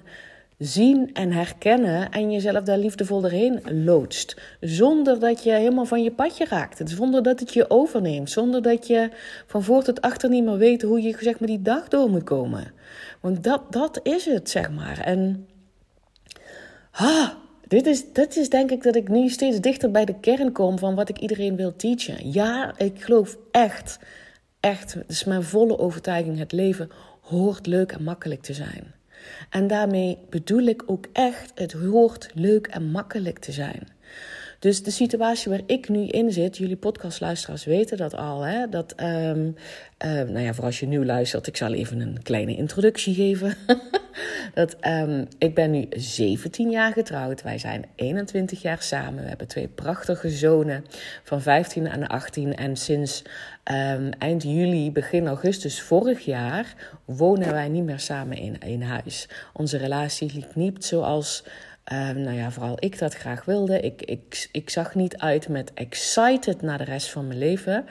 zien 0.57 1.13
en 1.13 1.31
herkennen 1.31 2.11
en 2.11 2.31
jezelf 2.31 2.63
daar 2.63 2.77
liefdevol 2.77 3.21
doorheen 3.21 3.61
loodst. 3.85 4.41
Zonder 4.59 5.19
dat 5.19 5.43
je 5.43 5.51
helemaal 5.51 5.85
van 5.85 6.03
je 6.03 6.11
padje 6.11 6.45
raakt. 6.45 6.89
Zonder 6.89 7.23
dat 7.23 7.39
het 7.39 7.53
je 7.53 7.69
overneemt. 7.69 8.29
Zonder 8.29 8.61
dat 8.61 8.87
je 8.87 9.09
van 9.47 9.63
voor 9.63 9.83
tot 9.83 10.01
achter 10.01 10.29
niet 10.29 10.43
meer 10.43 10.57
weet 10.57 10.81
hoe 10.81 11.01
je 11.01 11.15
zeg 11.19 11.39
maar, 11.39 11.49
die 11.49 11.61
dag 11.61 11.87
door 11.87 12.09
moet 12.09 12.23
komen. 12.23 12.71
Want 13.21 13.43
dat, 13.43 13.61
dat 13.71 13.99
is 14.03 14.25
het, 14.25 14.49
zeg 14.49 14.71
maar. 14.71 14.99
En 14.99 15.47
ah, 16.91 17.29
dit 17.67 17.85
is, 17.85 18.13
dit 18.13 18.35
is 18.35 18.49
denk 18.49 18.71
ik 18.71 18.83
dat 18.83 18.95
ik 18.95 19.09
nu 19.09 19.29
steeds 19.29 19.59
dichter 19.59 19.91
bij 19.91 20.05
de 20.05 20.19
kern 20.19 20.51
kom 20.51 20.79
van 20.79 20.95
wat 20.95 21.09
ik 21.09 21.19
iedereen 21.19 21.55
wil 21.55 21.75
teachen. 21.75 22.31
Ja, 22.31 22.73
ik 22.77 23.03
geloof 23.03 23.37
echt, 23.51 23.99
echt, 24.59 24.93
het 24.93 25.09
is 25.09 25.23
mijn 25.23 25.43
volle 25.43 25.79
overtuiging, 25.79 26.37
het 26.37 26.51
leven 26.51 26.89
hoort 27.21 27.65
leuk 27.65 27.91
en 27.91 28.03
makkelijk 28.03 28.41
te 28.41 28.53
zijn. 28.53 28.96
En 29.49 29.67
daarmee 29.67 30.17
bedoel 30.29 30.63
ik 30.63 30.83
ook 30.85 31.05
echt, 31.13 31.51
het 31.55 31.71
hoort 31.71 32.29
leuk 32.33 32.67
en 32.67 32.83
makkelijk 32.83 33.39
te 33.39 33.51
zijn. 33.51 33.87
Dus 34.59 34.83
de 34.83 34.91
situatie 34.91 35.51
waar 35.51 35.61
ik 35.65 35.89
nu 35.89 36.07
in 36.07 36.31
zit, 36.31 36.57
jullie 36.57 36.75
podcastluisteraars 36.75 37.65
weten 37.65 37.97
dat 37.97 38.15
al. 38.15 38.41
Hè? 38.41 38.69
Dat, 38.69 38.93
um, 39.01 39.55
uh, 40.05 40.11
nou 40.11 40.39
ja, 40.39 40.53
voor 40.53 40.63
als 40.63 40.79
je 40.79 40.87
nu 40.87 41.05
luistert, 41.05 41.47
ik 41.47 41.57
zal 41.57 41.73
even 41.73 41.99
een 41.99 42.23
kleine 42.23 42.55
introductie 42.55 43.13
geven. 43.13 43.55
dat, 44.53 44.75
um, 44.87 45.27
ik 45.37 45.55
ben 45.55 45.71
nu 45.71 45.85
17 45.89 46.69
jaar 46.69 46.91
getrouwd. 46.93 47.43
Wij 47.43 47.57
zijn 47.57 47.85
21 47.95 48.61
jaar 48.61 48.81
samen. 48.81 49.23
We 49.23 49.29
hebben 49.29 49.47
twee 49.47 49.67
prachtige 49.67 50.29
zonen 50.29 50.85
van 51.23 51.41
15 51.41 51.87
en 51.87 52.07
18. 52.07 52.55
En 52.55 52.75
sinds 52.75 53.23
eind 54.19 54.43
juli, 54.43 54.91
begin 54.91 55.27
augustus 55.27 55.81
vorig 55.81 56.25
jaar 56.25 56.75
wonen 57.05 57.51
wij 57.51 57.67
niet 57.67 57.83
meer 57.83 57.99
samen 57.99 58.37
in 58.37 58.59
één 58.59 58.81
huis. 58.81 59.29
Onze 59.53 59.77
relatie 59.77 60.31
liep 60.33 60.55
niet 60.55 60.85
zoals 60.85 61.43
Um, 61.93 62.21
nou 62.21 62.37
ja, 62.37 62.51
vooral 62.51 62.75
ik 62.79 62.99
dat 62.99 63.13
graag 63.13 63.45
wilde. 63.45 63.79
Ik, 63.79 64.01
ik, 64.01 64.49
ik 64.51 64.69
zag 64.69 64.95
niet 64.95 65.17
uit 65.17 65.49
met 65.49 65.71
excited 65.73 66.61
naar 66.61 66.77
de 66.77 66.83
rest 66.83 67.09
van 67.09 67.27
mijn 67.27 67.39
leven. 67.39 67.85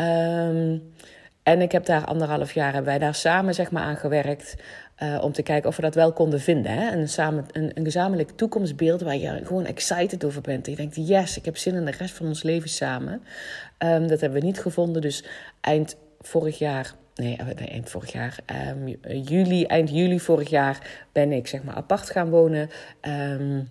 Um, 0.00 0.92
en 1.42 1.60
ik 1.60 1.72
heb 1.72 1.84
daar 1.84 2.04
anderhalf 2.04 2.52
jaar 2.52 2.72
hebben 2.72 2.90
wij 2.90 2.98
daar 2.98 3.14
samen 3.14 3.54
zeg 3.54 3.70
maar, 3.70 3.82
aan 3.82 3.96
gewerkt. 3.96 4.54
Uh, 5.02 5.18
om 5.22 5.32
te 5.32 5.42
kijken 5.42 5.68
of 5.68 5.76
we 5.76 5.82
dat 5.82 5.94
wel 5.94 6.12
konden 6.12 6.40
vinden. 6.40 6.72
Hè? 6.72 6.90
En 6.90 7.08
samen, 7.08 7.46
een, 7.52 7.70
een 7.74 7.84
gezamenlijk 7.84 8.30
toekomstbeeld 8.30 9.00
waar 9.00 9.16
je 9.16 9.40
gewoon 9.44 9.64
excited 9.66 10.24
over 10.24 10.40
bent. 10.40 10.64
En 10.66 10.70
je 10.70 10.76
denkt, 10.76 10.96
yes, 10.96 11.36
ik 11.36 11.44
heb 11.44 11.56
zin 11.56 11.74
in 11.74 11.84
de 11.84 11.90
rest 11.90 12.14
van 12.14 12.26
ons 12.26 12.42
leven 12.42 12.68
samen. 12.68 13.22
Um, 13.78 14.08
dat 14.08 14.20
hebben 14.20 14.40
we 14.40 14.46
niet 14.46 14.60
gevonden. 14.60 15.02
Dus 15.02 15.24
eind 15.60 15.96
vorig 16.20 16.58
jaar 16.58 16.94
nee, 17.18 17.36
eh, 17.36 17.46
nee, 17.46 17.68
eind 17.68 17.90
vorig 17.90 18.12
jaar, 18.12 18.38
um, 18.70 18.88
juli, 19.22 19.64
eind 19.64 19.90
juli 19.90 20.20
vorig 20.20 20.50
jaar 20.50 21.06
ben 21.12 21.32
ik 21.32 21.46
zeg 21.46 21.62
maar 21.62 21.74
apart 21.74 22.10
gaan 22.10 22.30
wonen. 22.30 22.70
Um, 23.00 23.68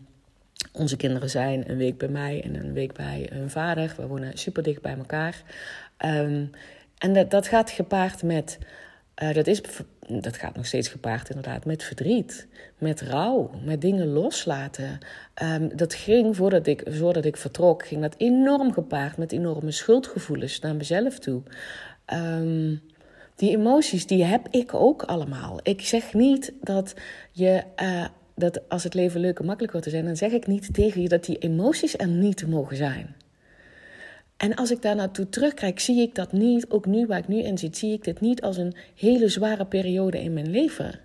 Onze 0.73 0.97
kinderen 0.97 1.29
zijn 1.29 1.69
een 1.69 1.77
week 1.77 1.97
bij 1.97 2.07
mij 2.07 2.41
en 2.43 2.55
een 2.55 2.73
week 2.73 2.93
bij 2.93 3.29
hun 3.33 3.49
vader. 3.49 3.93
We 3.97 4.07
wonen 4.07 4.37
super 4.37 4.63
dicht 4.63 4.81
bij 4.81 4.97
elkaar. 4.97 5.41
Ehm, 5.97 6.45
en 6.97 7.13
dat, 7.13 7.31
dat 7.31 7.47
gaat 7.47 7.69
gepaard 7.69 8.23
met. 8.23 8.59
Uh, 9.23 9.33
dat, 9.33 9.47
is, 9.47 9.61
dat 10.07 10.37
gaat 10.37 10.55
nog 10.55 10.65
steeds 10.65 10.87
gepaard 10.87 11.29
inderdaad 11.29 11.65
met 11.65 11.83
verdriet, 11.83 12.47
met 12.77 13.01
rouw, 13.01 13.51
met 13.63 13.81
dingen 13.81 14.07
loslaten. 14.07 14.99
Dat 15.75 15.93
ging 15.93 16.35
voordat 16.35 16.67
ik, 16.67 16.83
voordat 16.85 17.25
ik 17.25 17.37
vertrok, 17.37 17.87
ging 17.87 18.01
dat 18.01 18.15
enorm 18.17 18.73
gepaard 18.73 19.17
met 19.17 19.31
enorme 19.31 19.71
schuldgevoelens 19.71 20.59
naar 20.59 20.75
mezelf 20.75 21.19
toe. 21.19 21.41
Um, 22.13 22.81
die 23.37 23.57
emoties, 23.57 24.07
die 24.07 24.23
heb 24.23 24.47
ik 24.51 24.73
ook 24.73 25.03
allemaal. 25.03 25.59
Ik 25.63 25.81
zeg 25.81 26.13
niet 26.13 26.53
dat 26.61 26.93
je. 27.31 27.63
Uh, 27.81 28.05
dat 28.35 28.69
als 28.69 28.83
het 28.83 28.93
leven 28.93 29.19
leuk 29.19 29.39
en 29.39 29.45
makkelijk 29.45 29.71
wordt 29.71 29.87
te 29.87 29.93
zijn, 29.93 30.05
dan 30.05 30.15
zeg 30.15 30.31
ik 30.31 30.47
niet 30.47 30.73
tegen 30.73 31.01
je 31.01 31.09
dat 31.09 31.25
die 31.25 31.37
emoties 31.37 31.97
er 31.97 32.07
niet 32.07 32.47
mogen 32.47 32.77
zijn. 32.77 33.15
En 34.37 34.55
als 34.55 34.71
ik 34.71 34.81
daar 34.81 34.95
naartoe 34.95 35.29
terugkijk, 35.29 35.79
zie 35.79 36.01
ik 36.01 36.15
dat 36.15 36.31
niet, 36.31 36.69
ook 36.69 36.85
nu 36.85 37.05
waar 37.05 37.17
ik 37.17 37.27
nu 37.27 37.43
in 37.43 37.57
zit, 37.57 37.77
zie 37.77 37.93
ik 37.93 38.03
dit 38.03 38.19
niet 38.19 38.41
als 38.41 38.57
een 38.57 38.75
hele 38.95 39.27
zware 39.27 39.65
periode 39.65 40.21
in 40.21 40.33
mijn 40.33 40.49
leven. 40.49 40.99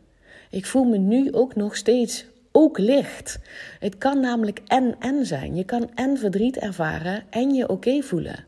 Ik 0.51 0.67
voel 0.67 0.85
me 0.85 0.99
nu 0.99 1.33
ook 1.33 1.55
nog 1.55 1.77
steeds 1.77 2.25
ook 2.53 2.79
licht. 2.79 3.39
Het 3.79 3.99
kan 3.99 4.21
namelijk 4.21 4.61
en 4.67 4.97
en 4.99 5.27
zijn. 5.27 5.57
Je 5.57 5.65
kan 5.65 5.91
en 5.95 6.19
verdriet 6.19 6.57
ervaren 6.57 7.23
en 7.31 7.55
je 7.55 7.69
oké 7.69 8.03
voelen. 8.03 8.45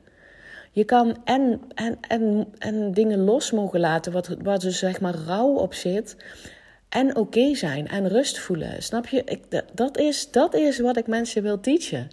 Je 0.74 0.84
kan 0.84 1.16
en, 1.24 1.60
en, 1.74 1.98
en, 2.08 2.46
en 2.58 2.92
dingen 2.92 3.18
los 3.18 3.50
mogen 3.50 3.80
laten, 3.80 4.12
wat, 4.12 4.28
wat 4.42 4.62
er 4.62 4.72
zeg 4.72 5.00
maar 5.00 5.14
rouw 5.14 5.54
op 5.54 5.74
zit. 5.74 6.16
En 6.88 7.16
oké 7.16 7.54
zijn 7.54 7.88
en 7.88 8.08
rust 8.08 8.38
voelen. 8.38 8.82
Snap 8.82 9.06
je? 9.06 9.22
Ik, 9.24 9.62
dat, 9.74 9.98
is, 9.98 10.30
dat 10.30 10.54
is 10.54 10.78
wat 10.78 10.96
ik 10.96 11.06
mensen 11.06 11.42
wil 11.42 11.60
teachen. 11.60 12.10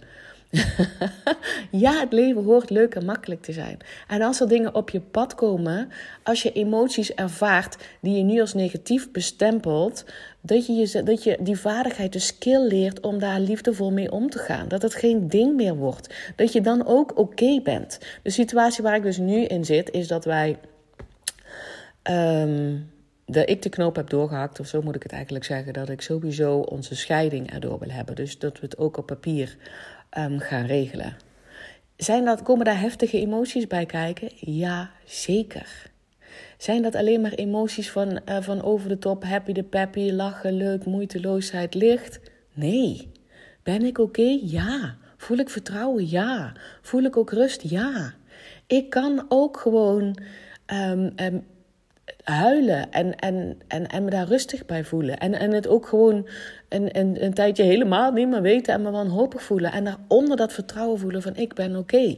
ja, 1.84 2.00
het 2.00 2.12
leven 2.12 2.44
hoort 2.44 2.70
leuk 2.70 2.94
en 2.94 3.04
makkelijk 3.04 3.42
te 3.42 3.52
zijn. 3.52 3.78
En 4.08 4.22
als 4.22 4.40
er 4.40 4.48
dingen 4.48 4.74
op 4.74 4.90
je 4.90 5.00
pad 5.00 5.34
komen, 5.34 5.88
als 6.22 6.42
je 6.42 6.52
emoties 6.52 7.14
ervaart 7.14 7.76
die 8.00 8.16
je 8.16 8.22
nu 8.22 8.40
als 8.40 8.54
negatief 8.54 9.10
bestempelt, 9.10 10.04
dat 10.40 10.66
je, 10.66 10.72
je, 10.72 11.02
dat 11.02 11.22
je 11.22 11.38
die 11.40 11.58
vaardigheid, 11.58 12.12
de 12.12 12.18
skill 12.18 12.66
leert 12.66 13.00
om 13.00 13.18
daar 13.18 13.40
liefdevol 13.40 13.92
mee 13.92 14.12
om 14.12 14.30
te 14.30 14.38
gaan. 14.38 14.68
Dat 14.68 14.82
het 14.82 14.94
geen 14.94 15.28
ding 15.28 15.56
meer 15.56 15.76
wordt. 15.76 16.14
Dat 16.36 16.52
je 16.52 16.60
dan 16.60 16.86
ook 16.86 17.18
oké 17.18 17.60
bent. 17.62 17.98
De 18.22 18.30
situatie 18.30 18.82
waar 18.82 18.96
ik 18.96 19.02
dus 19.02 19.18
nu 19.18 19.44
in 19.44 19.64
zit, 19.64 19.90
is 19.90 20.08
dat 20.08 20.24
wij. 20.24 20.58
Um, 22.10 22.90
dat 23.26 23.48
ik 23.48 23.62
de 23.62 23.68
knoop 23.68 23.96
heb 23.96 24.10
doorgehakt, 24.10 24.60
of 24.60 24.66
zo 24.66 24.82
moet 24.82 24.94
ik 24.94 25.02
het 25.02 25.12
eigenlijk 25.12 25.44
zeggen, 25.44 25.72
dat 25.72 25.88
ik 25.88 26.00
sowieso 26.00 26.58
onze 26.58 26.96
scheiding 26.96 27.52
erdoor 27.52 27.78
wil 27.78 27.90
hebben. 27.90 28.14
Dus 28.14 28.38
dat 28.38 28.60
we 28.60 28.66
het 28.66 28.78
ook 28.78 28.96
op 28.96 29.06
papier 29.06 29.56
um, 30.18 30.38
gaan 30.38 30.66
regelen. 30.66 31.16
Zijn 31.96 32.24
dat, 32.24 32.42
komen 32.42 32.64
daar 32.64 32.80
heftige 32.80 33.20
emoties 33.20 33.66
bij 33.66 33.86
kijken? 33.86 34.28
Ja, 34.36 34.90
zeker. 35.04 35.90
Zijn 36.58 36.82
dat 36.82 36.94
alleen 36.94 37.20
maar 37.20 37.32
emoties 37.32 37.90
van, 37.90 38.20
uh, 38.28 38.40
van 38.40 38.62
over 38.62 38.88
de 38.88 38.98
top, 38.98 39.24
happy 39.24 39.52
de 39.52 39.62
peppy, 39.62 40.10
lachen, 40.10 40.56
leuk, 40.56 40.84
moeiteloosheid, 40.84 41.74
licht? 41.74 42.20
Nee. 42.52 43.10
Ben 43.62 43.82
ik 43.84 43.98
oké? 43.98 44.38
Ja. 44.42 44.96
Voel 45.16 45.36
ik 45.36 45.50
vertrouwen? 45.50 46.08
Ja. 46.08 46.52
Voel 46.82 47.02
ik 47.02 47.16
ook 47.16 47.30
rust? 47.30 47.62
Ja. 47.62 48.14
Ik 48.66 48.90
kan 48.90 49.26
ook 49.28 49.56
gewoon 49.56 50.16
um, 50.66 51.12
huilen 52.22 52.90
en, 52.90 53.16
en, 53.16 53.58
en, 53.68 53.86
en 53.86 54.04
me 54.04 54.10
daar 54.10 54.26
rustig 54.26 54.66
bij 54.66 54.84
voelen. 54.84 55.18
En, 55.18 55.34
en 55.34 55.52
het 55.52 55.66
ook 55.66 55.86
gewoon 55.86 56.28
een, 56.68 56.98
een, 56.98 57.24
een 57.24 57.34
tijdje 57.34 57.62
helemaal 57.62 58.12
niet 58.12 58.28
meer 58.28 58.42
weten 58.42 58.74
en 58.74 58.82
me 58.82 58.90
wanhopig 58.90 59.42
voelen. 59.42 59.72
En 59.72 59.84
daaronder 59.84 60.36
dat 60.36 60.52
vertrouwen 60.52 60.98
voelen 60.98 61.22
van 61.22 61.36
ik 61.36 61.54
ben 61.54 61.76
oké. 61.76 62.16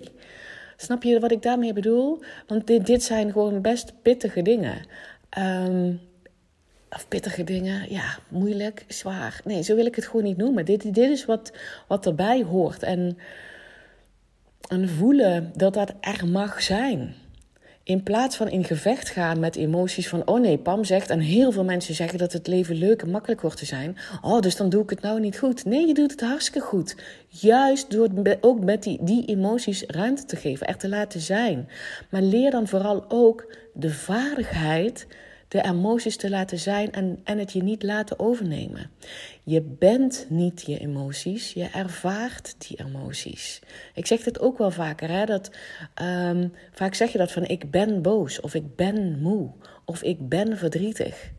Snap 0.76 1.02
je 1.02 1.20
wat 1.20 1.32
ik 1.32 1.42
daarmee 1.42 1.72
bedoel? 1.72 2.22
Want 2.46 2.66
dit, 2.66 2.86
dit 2.86 3.02
zijn 3.02 3.32
gewoon 3.32 3.62
best 3.62 3.92
pittige 4.02 4.42
dingen. 4.42 4.86
Um, 5.38 6.00
of 6.90 7.08
pittige 7.08 7.44
dingen, 7.44 7.92
ja, 7.92 8.18
moeilijk, 8.28 8.84
zwaar. 8.88 9.40
Nee, 9.44 9.62
zo 9.62 9.74
wil 9.74 9.86
ik 9.86 9.94
het 9.94 10.06
gewoon 10.06 10.24
niet 10.24 10.36
noemen. 10.36 10.64
Dit, 10.64 10.94
dit 10.94 11.10
is 11.10 11.24
wat, 11.24 11.52
wat 11.88 12.06
erbij 12.06 12.42
hoort. 12.42 12.82
En, 12.82 13.18
en 14.68 14.88
voelen 14.88 15.52
dat 15.56 15.74
dat 15.74 15.94
er 16.00 16.26
mag 16.26 16.62
zijn. 16.62 17.14
In 17.84 18.02
plaats 18.02 18.36
van 18.36 18.48
in 18.48 18.64
gevecht 18.64 19.08
gaan 19.08 19.40
met 19.40 19.56
emoties 19.56 20.08
van, 20.08 20.26
oh 20.26 20.40
nee, 20.40 20.58
Pam 20.58 20.84
zegt, 20.84 21.10
en 21.10 21.20
heel 21.20 21.52
veel 21.52 21.64
mensen 21.64 21.94
zeggen 21.94 22.18
dat 22.18 22.32
het 22.32 22.46
leven 22.46 22.76
leuk 22.76 23.02
en 23.02 23.10
makkelijk 23.10 23.40
wordt 23.40 23.56
te 23.56 23.64
zijn. 23.64 23.96
Oh, 24.22 24.40
dus 24.40 24.56
dan 24.56 24.68
doe 24.68 24.82
ik 24.82 24.90
het 24.90 25.00
nou 25.00 25.20
niet 25.20 25.38
goed. 25.38 25.64
Nee, 25.64 25.86
je 25.86 25.94
doet 25.94 26.10
het 26.10 26.20
hartstikke 26.20 26.66
goed. 26.66 26.96
Juist 27.28 27.90
door 27.90 28.08
ook 28.40 28.60
met 28.60 28.82
die, 28.82 28.98
die 29.00 29.24
emoties 29.26 29.84
ruimte 29.86 30.24
te 30.24 30.36
geven, 30.36 30.66
er 30.66 30.76
te 30.76 30.88
laten 30.88 31.20
zijn. 31.20 31.68
Maar 32.10 32.22
leer 32.22 32.50
dan 32.50 32.68
vooral 32.68 33.04
ook 33.08 33.56
de 33.74 33.90
vaardigheid 33.90 35.06
de 35.54 35.64
emoties 35.64 36.16
te 36.16 36.30
laten 36.30 36.58
zijn 36.58 36.92
en, 36.92 37.20
en 37.24 37.38
het 37.38 37.52
je 37.52 37.62
niet 37.62 37.82
laten 37.82 38.18
overnemen. 38.18 38.90
Je 39.42 39.60
bent 39.60 40.26
niet 40.28 40.62
je 40.66 40.78
emoties, 40.78 41.52
je 41.52 41.68
ervaart 41.72 42.54
die 42.68 42.78
emoties. 42.78 43.60
Ik 43.94 44.06
zeg 44.06 44.22
dit 44.22 44.40
ook 44.40 44.58
wel 44.58 44.70
vaker, 44.70 45.10
hè, 45.10 45.24
dat, 45.24 45.50
um, 46.02 46.52
vaak 46.72 46.94
zeg 46.94 47.12
je 47.12 47.18
dat 47.18 47.32
van 47.32 47.44
ik 47.44 47.70
ben 47.70 48.02
boos 48.02 48.40
of 48.40 48.54
ik 48.54 48.76
ben 48.76 49.20
moe 49.20 49.50
of 49.84 50.02
ik 50.02 50.28
ben 50.28 50.58
verdrietig. 50.58 51.30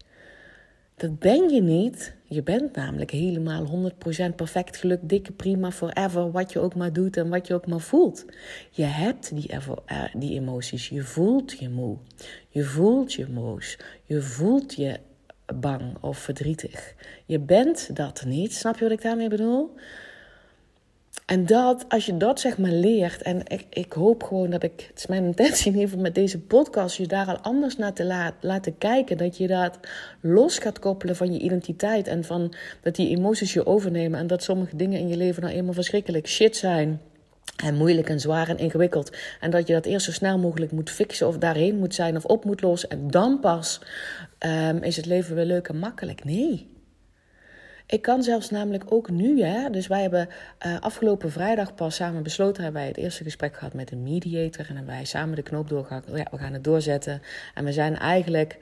Dat 0.95 1.19
ben 1.19 1.49
je 1.49 1.61
niet. 1.61 2.13
Je 2.23 2.43
bent 2.43 2.75
namelijk 2.75 3.11
helemaal 3.11 3.91
100% 4.31 4.35
perfect 4.35 4.77
geluk, 4.77 4.99
dikke 5.01 5.31
prima, 5.31 5.71
forever, 5.71 6.31
wat 6.31 6.51
je 6.51 6.59
ook 6.59 6.75
maar 6.75 6.93
doet 6.93 7.17
en 7.17 7.29
wat 7.29 7.47
je 7.47 7.53
ook 7.53 7.67
maar 7.67 7.79
voelt. 7.79 8.25
Je 8.71 8.83
hebt 8.83 9.35
die, 9.35 9.51
uh, 9.51 10.03
die 10.13 10.39
emoties, 10.39 10.89
je 10.89 11.03
voelt 11.03 11.59
je 11.59 11.69
moe, 11.69 11.97
je 12.49 12.63
voelt 12.63 13.13
je 13.13 13.27
moos, 13.27 13.77
je 14.03 14.21
voelt 14.21 14.73
je 14.73 14.99
bang 15.55 15.97
of 16.01 16.17
verdrietig. 16.17 16.95
Je 17.25 17.39
bent 17.39 17.95
dat 17.95 18.25
niet, 18.25 18.53
snap 18.53 18.77
je 18.77 18.83
wat 18.83 18.93
ik 18.93 19.01
daarmee 19.01 19.29
bedoel? 19.29 19.75
En 21.25 21.45
dat, 21.45 21.85
als 21.87 22.05
je 22.05 22.17
dat 22.17 22.39
zeg 22.39 22.57
maar 22.57 22.71
leert, 22.71 23.21
en 23.21 23.41
ik, 23.47 23.65
ik 23.69 23.93
hoop 23.93 24.23
gewoon 24.23 24.49
dat 24.49 24.63
ik, 24.63 24.85
het 24.87 24.97
is 24.97 25.07
mijn 25.07 25.23
intentie 25.23 25.65
in 25.65 25.73
ieder 25.73 25.89
geval 25.89 26.03
met 26.03 26.15
deze 26.15 26.39
podcast, 26.39 26.97
je 26.97 27.07
daar 27.07 27.27
al 27.27 27.37
anders 27.37 27.77
naar 27.77 27.93
te 27.93 28.31
laten 28.39 28.77
kijken. 28.77 29.17
Dat 29.17 29.37
je 29.37 29.47
dat 29.47 29.79
los 30.21 30.57
gaat 30.57 30.79
koppelen 30.79 31.15
van 31.15 31.33
je 31.33 31.39
identiteit 31.39 32.07
en 32.07 32.23
van 32.23 32.53
dat 32.81 32.95
die 32.95 33.09
emoties 33.09 33.53
je 33.53 33.65
overnemen. 33.65 34.19
En 34.19 34.27
dat 34.27 34.43
sommige 34.43 34.75
dingen 34.75 34.99
in 34.99 35.07
je 35.07 35.17
leven 35.17 35.43
nou 35.43 35.55
eenmaal 35.55 35.73
verschrikkelijk 35.73 36.27
shit 36.27 36.55
zijn. 36.57 37.01
En 37.63 37.75
moeilijk 37.75 38.09
en 38.09 38.19
zwaar 38.19 38.49
en 38.49 38.57
ingewikkeld. 38.57 39.17
En 39.39 39.51
dat 39.51 39.67
je 39.67 39.73
dat 39.73 39.85
eerst 39.85 40.05
zo 40.05 40.11
snel 40.11 40.37
mogelijk 40.37 40.71
moet 40.71 40.89
fixen 40.89 41.27
of 41.27 41.37
daarheen 41.37 41.77
moet 41.77 41.95
zijn 41.95 42.15
of 42.15 42.25
op 42.25 42.45
moet 42.45 42.61
lossen. 42.61 42.89
En 42.89 43.11
dan 43.11 43.39
pas 43.39 43.81
um, 44.39 44.77
is 44.77 44.95
het 44.95 45.05
leven 45.05 45.35
weer 45.35 45.45
leuk 45.45 45.67
en 45.67 45.77
makkelijk. 45.77 46.23
Nee. 46.23 46.74
Ik 47.87 48.01
kan 48.01 48.23
zelfs 48.23 48.49
namelijk 48.49 48.83
ook 48.87 49.09
nu, 49.09 49.43
hè, 49.43 49.69
dus 49.69 49.87
wij 49.87 50.01
hebben 50.01 50.29
uh, 50.65 50.79
afgelopen 50.79 51.31
vrijdag 51.31 51.75
pas 51.75 51.95
samen 51.95 52.23
besloten, 52.23 52.63
hebben 52.63 52.81
wij 52.81 52.89
het 52.89 52.99
eerste 52.99 53.23
gesprek 53.23 53.57
gehad 53.57 53.73
met 53.73 53.91
een 53.91 54.03
mediator 54.03 54.65
en 54.69 54.75
hebben 54.75 54.95
wij 54.95 55.05
samen 55.05 55.35
de 55.35 55.41
knoop 55.41 55.69
doorgehakt. 55.69 56.07
Ja, 56.13 56.27
we 56.31 56.37
gaan 56.37 56.53
het 56.53 56.63
doorzetten. 56.63 57.21
En 57.53 57.65
we 57.65 57.71
zijn 57.71 57.97
eigenlijk, 57.97 58.57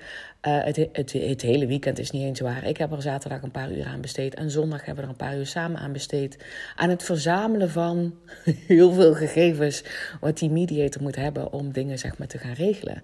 uh, 0.48 0.64
het, 0.64 0.88
het, 1.12 1.42
hele 1.42 1.68
weekend 1.68 2.00
is 2.00 2.12
niet 2.12 2.24
eens 2.24 2.40
waar. 2.40 2.68
Ik 2.68 2.78
heb 2.78 2.92
er 2.92 3.02
zaterdag 3.02 3.42
een 3.42 3.52
paar 3.52 3.72
uur 3.72 3.86
aan 3.86 4.02
besteed 4.02 4.36
en 4.36 4.52
zondag 4.52 4.86
hebben 4.86 4.96
we 4.96 5.02
er 5.02 5.10
een 5.10 5.28
paar 5.28 5.38
uur 5.38 5.48
samen 5.48 5.80
aan 5.80 5.92
besteed. 5.92 6.46
Aan 6.76 6.90
het 6.90 7.04
verzamelen 7.04 7.70
van 7.70 8.16
heel 8.68 8.92
veel 8.92 9.14
gegevens 9.14 9.84
wat 10.20 10.38
die 10.38 10.50
mediator 10.50 11.02
moet 11.02 11.16
hebben 11.16 11.54
om 11.54 11.72
dingen 11.72 12.00
zeg 12.00 12.18
maar 12.18 12.28
te 12.28 12.38
gaan 12.38 12.54
regelen. 12.54 13.00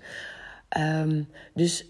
Um, 0.78 1.28
dus 1.54 1.86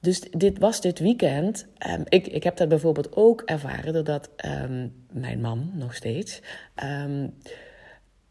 dus 0.00 0.20
dit 0.20 0.58
was 0.58 0.80
dit 0.80 0.98
weekend. 0.98 1.66
Um, 1.88 2.02
ik, 2.08 2.26
ik 2.26 2.42
heb 2.42 2.56
dat 2.56 2.68
bijvoorbeeld 2.68 3.16
ook 3.16 3.42
ervaren 3.42 3.92
doordat 3.92 4.30
um, 4.44 4.92
mijn 5.12 5.40
man 5.40 5.70
nog 5.74 5.94
steeds 5.94 6.40
um, 6.84 7.34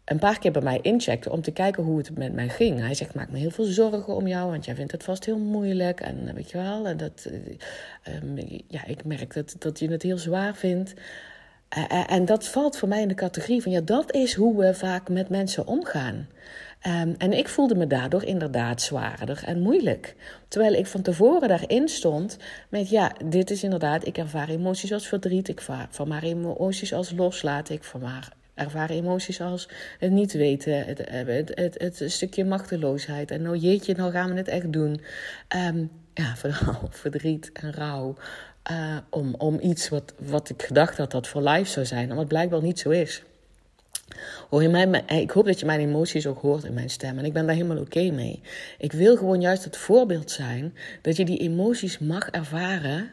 een 0.05 0.19
paar 0.19 0.39
keer 0.39 0.51
bij 0.51 0.61
mij 0.61 0.79
incheckte 0.81 1.31
om 1.31 1.41
te 1.41 1.51
kijken 1.51 1.83
hoe 1.83 1.97
het 1.97 2.17
met 2.17 2.33
mij 2.33 2.49
ging. 2.49 2.79
Hij 2.79 2.93
zegt: 2.93 3.13
Maak 3.13 3.31
me 3.31 3.37
heel 3.37 3.51
veel 3.51 3.65
zorgen 3.65 4.15
om 4.15 4.27
jou, 4.27 4.49
want 4.49 4.65
jij 4.65 4.75
vindt 4.75 4.91
het 4.91 5.03
vast 5.03 5.25
heel 5.25 5.37
moeilijk. 5.37 6.01
En 6.01 6.33
weet 6.33 6.51
je 6.51 6.57
wel, 6.57 6.87
en 6.87 6.97
dat, 6.97 7.27
uh, 8.23 8.59
ja, 8.67 8.85
ik 8.85 9.05
merk 9.05 9.33
dat, 9.33 9.55
dat 9.59 9.79
je 9.79 9.91
het 9.91 10.01
heel 10.01 10.17
zwaar 10.17 10.55
vindt. 10.55 10.93
Uh, 11.77 12.11
en 12.11 12.25
dat 12.25 12.47
valt 12.47 12.77
voor 12.77 12.87
mij 12.87 13.01
in 13.01 13.07
de 13.07 13.13
categorie 13.13 13.61
van 13.61 13.71
ja, 13.71 13.81
dat 13.81 14.13
is 14.13 14.33
hoe 14.33 14.57
we 14.57 14.73
vaak 14.73 15.09
met 15.09 15.29
mensen 15.29 15.67
omgaan. 15.67 16.27
Um, 16.87 17.15
en 17.17 17.33
ik 17.33 17.47
voelde 17.47 17.75
me 17.75 17.87
daardoor 17.87 18.23
inderdaad 18.23 18.81
zwaarder 18.81 19.43
en 19.45 19.59
moeilijk. 19.59 20.15
Terwijl 20.47 20.73
ik 20.73 20.87
van 20.87 21.01
tevoren 21.01 21.47
daarin 21.47 21.87
stond 21.89 22.37
met 22.69 22.89
ja, 22.89 23.11
dit 23.25 23.51
is 23.51 23.63
inderdaad, 23.63 24.07
ik 24.07 24.17
ervaar 24.17 24.49
emoties 24.49 24.93
als 24.93 25.07
verdriet, 25.07 25.47
ik 25.47 25.59
ervaar 25.59 26.23
emoties 26.23 26.93
als 26.93 27.11
loslaten, 27.11 27.75
ik 27.75 27.83
ervaar, 27.93 28.33
ervaar 28.53 28.89
emoties 28.89 29.41
als 29.41 29.69
het 29.99 30.11
niet 30.11 30.33
weten, 30.33 30.85
het, 30.85 31.01
het, 31.09 31.51
het, 31.53 31.75
het, 31.77 32.11
stukje 32.11 32.45
machteloosheid. 32.45 33.31
En 33.31 33.41
nou 33.41 33.57
jeetje, 33.57 33.95
nou 33.95 34.11
gaan 34.11 34.29
we 34.29 34.37
het 34.37 34.47
echt 34.47 34.73
doen. 34.73 35.01
Um, 35.55 35.91
ja, 36.13 36.35
vooral 36.41 36.87
verdriet 36.89 37.51
en 37.53 37.73
rouw. 37.73 38.15
uh, 38.71 38.97
om, 39.09 39.35
om 39.37 39.59
iets 39.61 39.89
wat, 39.89 40.13
wat 40.19 40.49
ik 40.49 40.61
gedacht 40.61 40.97
had 40.97 41.11
dat 41.11 41.27
voor 41.27 41.41
life 41.41 41.71
zou 41.71 41.85
zijn, 41.85 42.09
en 42.09 42.15
wat 42.15 42.27
blijkbaar 42.27 42.61
niet 42.61 42.79
zo 42.79 42.89
is. 42.89 43.23
Hoor 44.49 44.61
je 44.61 44.69
mij, 44.69 45.03
ik 45.07 45.31
hoop 45.31 45.45
dat 45.45 45.59
je 45.59 45.65
mijn 45.65 45.79
emoties 45.79 46.27
ook 46.27 46.41
hoort 46.41 46.63
in 46.63 46.73
mijn 46.73 46.89
stem. 46.89 47.17
En 47.17 47.25
ik 47.25 47.33
ben 47.33 47.45
daar 47.45 47.55
helemaal 47.55 47.77
oké 47.77 48.11
mee. 48.11 48.41
Ik 48.77 48.91
wil 48.91 49.17
gewoon 49.17 49.41
juist 49.41 49.63
het 49.63 49.77
voorbeeld 49.77 50.31
zijn 50.31 50.73
dat 51.01 51.15
je 51.15 51.25
die 51.25 51.39
emoties 51.39 51.99
mag 51.99 52.29
ervaren. 52.29 53.09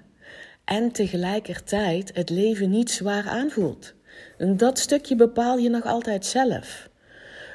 En 0.64 0.92
tegelijkertijd 0.92 2.10
het 2.14 2.30
leven 2.30 2.70
niet 2.70 2.90
zwaar 2.90 3.28
aanvoelt. 3.28 3.94
En 4.38 4.56
dat 4.56 4.78
stukje 4.78 5.16
bepaal 5.16 5.58
je 5.58 5.68
nog 5.68 5.84
altijd 5.84 6.26
zelf. 6.26 6.90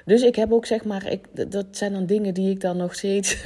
Dus 0.08 0.22
ik 0.22 0.36
heb 0.36 0.52
ook 0.52 0.66
zeg 0.66 0.84
maar, 0.84 1.12
ik, 1.12 1.52
dat 1.52 1.66
zijn 1.72 1.94
dan 1.94 2.06
dingen 2.06 2.34
die 2.34 2.50
ik 2.50 2.62
dan 2.62 2.78
nog 2.78 2.96
steeds 2.96 3.38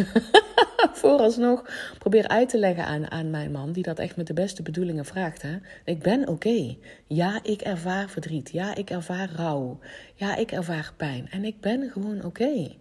vooralsnog 1.01 1.69
probeer 1.97 2.27
uit 2.27 2.49
te 2.49 2.57
leggen 2.57 2.85
aan, 2.85 3.11
aan 3.11 3.29
mijn 3.29 3.51
man, 3.51 3.71
die 3.71 3.83
dat 3.83 3.99
echt 3.99 4.15
met 4.15 4.27
de 4.27 4.33
beste 4.33 4.61
bedoelingen 4.61 5.05
vraagt. 5.05 5.41
Hè? 5.41 5.57
Ik 5.85 5.99
ben 5.99 6.27
oké. 6.27 6.75
Ja, 7.07 7.39
ik 7.43 7.61
ervaar 7.61 8.09
verdriet. 8.09 8.49
Ja, 8.51 8.75
ik 8.75 8.89
ervaar 8.89 9.29
rouw. 9.35 9.79
Ja, 10.15 10.35
ik 10.35 10.51
ervaar 10.51 10.93
pijn. 10.97 11.27
En 11.31 11.43
ik 11.45 11.59
ben 11.59 11.89
gewoon 11.91 12.23
oké. 12.23 12.80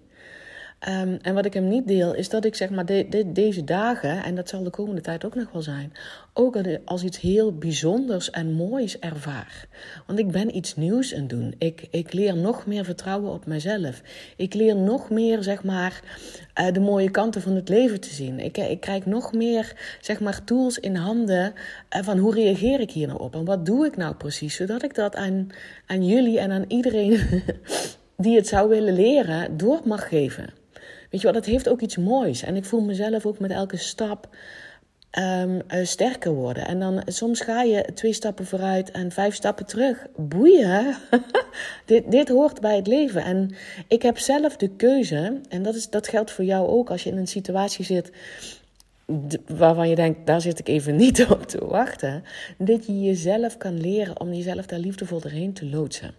Ehm, 0.80 1.16
en 1.22 1.34
wat 1.34 1.44
ik 1.44 1.54
hem 1.54 1.68
niet 1.68 1.88
deel, 1.88 2.14
is 2.14 2.28
dat 2.28 2.44
ik 2.44 2.54
zeg 2.54 2.70
maar 2.70 2.84
deze 3.26 3.64
dagen, 3.64 4.24
en 4.24 4.34
dat 4.34 4.48
zal 4.48 4.62
de 4.62 4.70
komende 4.70 5.00
tijd 5.00 5.24
ook 5.24 5.34
nog 5.34 5.52
wel 5.52 5.62
zijn, 5.62 5.92
ook 6.32 6.56
als 6.84 7.04
iets 7.04 7.20
heel 7.20 7.58
bijzonders 7.58 8.30
en 8.30 8.52
moois 8.52 8.98
ervaar. 8.98 9.66
Want 10.06 10.18
ik 10.18 10.30
ben 10.30 10.56
iets 10.56 10.76
nieuws 10.76 11.14
aan 11.14 11.20
het 11.20 11.28
doen. 11.28 11.54
Ik, 11.58 11.86
ik 11.90 12.12
leer 12.12 12.36
nog 12.36 12.66
meer 12.66 12.84
vertrouwen 12.84 13.32
op 13.32 13.46
mezelf. 13.46 14.02
Ik 14.36 14.54
leer 14.54 14.76
nog 14.76 15.10
meer, 15.10 15.42
zeg 15.42 15.64
maar, 15.64 16.00
uh, 16.60 16.72
de 16.72 16.80
mooie 16.80 17.10
kanten 17.10 17.42
van 17.42 17.54
het 17.54 17.68
leven 17.68 18.00
te 18.00 18.14
zien. 18.14 18.38
Ik, 18.38 18.56
ik 18.56 18.80
krijg 18.80 19.06
nog 19.06 19.32
meer, 19.32 19.96
zeg 20.00 20.20
maar, 20.20 20.44
tools 20.44 20.78
in 20.78 20.94
handen 20.94 21.52
uh, 21.96 22.02
van 22.02 22.18
hoe 22.18 22.34
reageer 22.34 22.80
ik 22.80 22.90
hier 22.90 23.06
nou 23.06 23.20
op 23.20 23.34
en 23.34 23.44
wat 23.44 23.66
doe 23.66 23.86
ik 23.86 23.96
nou 23.96 24.14
precies, 24.14 24.56
zodat 24.56 24.82
ik 24.82 24.94
dat 24.94 25.16
aan, 25.16 25.46
aan 25.86 26.06
jullie 26.06 26.38
en 26.38 26.50
aan 26.50 26.64
iedereen 26.68 27.20
die 28.16 28.36
het 28.36 28.48
zou 28.48 28.68
willen 28.68 28.94
leren 28.94 29.56
door 29.56 29.80
mag 29.84 30.08
geven. 30.08 30.59
Weet 31.10 31.20
je 31.20 31.26
wel, 31.26 31.32
dat 31.32 31.44
heeft 31.44 31.68
ook 31.68 31.80
iets 31.80 31.96
moois. 31.96 32.42
En 32.42 32.56
ik 32.56 32.64
voel 32.64 32.80
mezelf 32.80 33.26
ook 33.26 33.38
met 33.38 33.50
elke 33.50 33.76
stap 33.76 34.28
um, 35.18 35.62
sterker 35.82 36.32
worden. 36.32 36.66
En 36.66 36.80
dan 36.80 37.02
soms 37.06 37.40
ga 37.40 37.62
je 37.62 37.84
twee 37.94 38.12
stappen 38.12 38.46
vooruit 38.46 38.90
en 38.90 39.12
vijf 39.12 39.34
stappen 39.34 39.66
terug. 39.66 40.06
Boeien. 40.16 40.96
dit, 41.84 42.10
dit 42.10 42.28
hoort 42.28 42.60
bij 42.60 42.76
het 42.76 42.86
leven. 42.86 43.24
En 43.24 43.50
ik 43.88 44.02
heb 44.02 44.18
zelf 44.18 44.56
de 44.56 44.68
keuze, 44.68 45.40
en 45.48 45.62
dat, 45.62 45.74
is, 45.74 45.90
dat 45.90 46.08
geldt 46.08 46.30
voor 46.30 46.44
jou 46.44 46.68
ook 46.68 46.90
als 46.90 47.02
je 47.02 47.10
in 47.10 47.16
een 47.16 47.26
situatie 47.26 47.84
zit 47.84 48.12
waarvan 49.46 49.88
je 49.88 49.94
denkt, 49.94 50.26
daar 50.26 50.40
zit 50.40 50.58
ik 50.58 50.68
even 50.68 50.96
niet 51.04 51.26
op 51.26 51.42
te 51.42 51.66
wachten. 51.66 52.24
Dat 52.58 52.86
je 52.86 53.00
jezelf 53.00 53.56
kan 53.56 53.80
leren 53.80 54.20
om 54.20 54.32
jezelf 54.32 54.66
daar 54.66 54.78
liefdevol 54.78 55.20
doorheen 55.20 55.52
te 55.52 55.66
loodsen. 55.66 56.14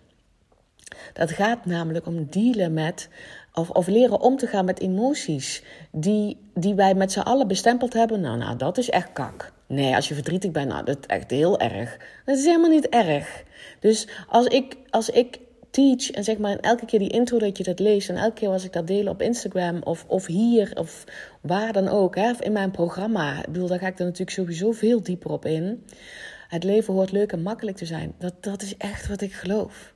Dat 1.14 1.32
gaat 1.32 1.66
namelijk 1.66 2.06
om 2.06 2.28
dealen 2.30 2.74
met 2.74 3.10
of, 3.54 3.70
of 3.70 3.88
leren 3.88 4.22
om 4.22 4.38
te 4.38 4.48
gaan 4.48 4.66
met 4.66 4.80
emoties 4.80 5.64
die, 5.92 6.38
die 6.54 6.76
wij 6.76 6.94
met 6.94 7.12
z'n 7.12 7.20
allen 7.20 7.48
bestempeld 7.48 7.94
hebben. 7.94 8.22
Nou, 8.22 8.38
nou, 8.38 8.58
dat 8.58 8.78
is 8.78 8.90
echt 8.90 9.14
kak. 9.14 9.54
Nee, 9.68 9.96
als 9.96 10.08
je 10.08 10.14
verdrietig 10.14 10.52
bent, 10.52 10.68
nou, 10.68 10.86
dat 10.86 10.98
is 11.00 11.06
echt 11.06 11.32
heel 11.32 11.60
erg. 11.60 11.98
Dat 12.26 12.38
is 12.38 12.46
helemaal 12.46 12.70
niet 12.70 12.90
erg. 12.90 13.44
Dus 13.80 14.08
als 14.30 14.46
ik, 14.46 14.78
als 14.90 15.10
ik 15.10 15.40
teach 15.70 16.12
en 16.12 16.24
zeg 16.24 16.38
maar 16.38 16.56
elke 16.56 16.86
keer 16.86 17.00
die 17.00 17.10
intro 17.10 17.40
dat 17.40 17.58
je 17.58 17.64
dat 17.64 17.80
leest 17.80 18.10
en 18.10 18.16
elke 18.16 18.34
keer 18.34 18.50
als 18.50 18.64
ik 18.64 18.74
dat 18.74 18.88
deel 18.88 19.08
op 19.08 19.22
Instagram 19.22 19.82
of, 19.84 20.06
of 20.08 20.26
hier 20.26 20.72
of 20.76 21.04
waar 21.42 21.74
dan 21.74 21.88
ook, 21.88 22.16
hè, 22.16 22.32
in 22.40 22.52
mijn 22.52 22.72
programma, 22.72 23.40
ik 23.40 23.46
bedoel, 23.46 23.68
daar 23.68 23.80
ga 23.80 23.88
ik 23.88 24.00
er 24.00 24.06
natuurlijk 24.06 24.32
sowieso 24.32 24.72
veel 24.72 25.04
dieper 25.04 25.32
op 25.32 25.46
in. 25.46 25.84
Het 26.48 26.64
leven 26.64 26.94
hoort 26.94 27.12
leuk 27.12 27.32
en 27.32 27.42
makkelijk 27.42 27.78
te 27.78 27.86
zijn. 27.86 28.14
Dat, 28.18 28.44
dat 28.44 28.62
is 28.62 28.78
echt 28.78 29.08
wat 29.08 29.22
ik 29.22 29.34
geloof. 29.34 29.94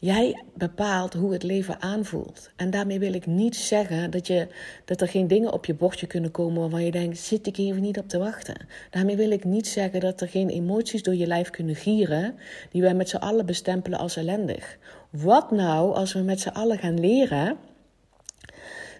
Jij 0.00 0.42
bepaalt 0.54 1.14
hoe 1.14 1.32
het 1.32 1.42
leven 1.42 1.82
aanvoelt. 1.82 2.50
En 2.56 2.70
daarmee 2.70 2.98
wil 2.98 3.12
ik 3.12 3.26
niet 3.26 3.56
zeggen 3.56 4.10
dat, 4.10 4.26
je, 4.26 4.46
dat 4.84 5.00
er 5.00 5.08
geen 5.08 5.28
dingen 5.28 5.52
op 5.52 5.64
je 5.64 5.74
bordje 5.74 6.06
kunnen 6.06 6.30
komen 6.30 6.60
waarvan 6.60 6.84
je 6.84 6.90
denkt: 6.90 7.18
zit 7.18 7.46
ik 7.46 7.58
even 7.58 7.82
niet 7.82 7.98
op 7.98 8.08
te 8.08 8.18
wachten. 8.18 8.66
Daarmee 8.90 9.16
wil 9.16 9.30
ik 9.30 9.44
niet 9.44 9.66
zeggen 9.66 10.00
dat 10.00 10.20
er 10.20 10.28
geen 10.28 10.48
emoties 10.48 11.02
door 11.02 11.14
je 11.14 11.26
lijf 11.26 11.50
kunnen 11.50 11.74
gieren 11.74 12.34
die 12.70 12.82
wij 12.82 12.94
met 12.94 13.08
z'n 13.08 13.16
allen 13.16 13.46
bestempelen 13.46 13.98
als 13.98 14.16
ellendig. 14.16 14.78
Wat 15.10 15.50
nou 15.50 15.94
als 15.94 16.12
we 16.12 16.20
met 16.20 16.40
z'n 16.40 16.48
allen 16.48 16.78
gaan 16.78 17.00
leren 17.00 17.56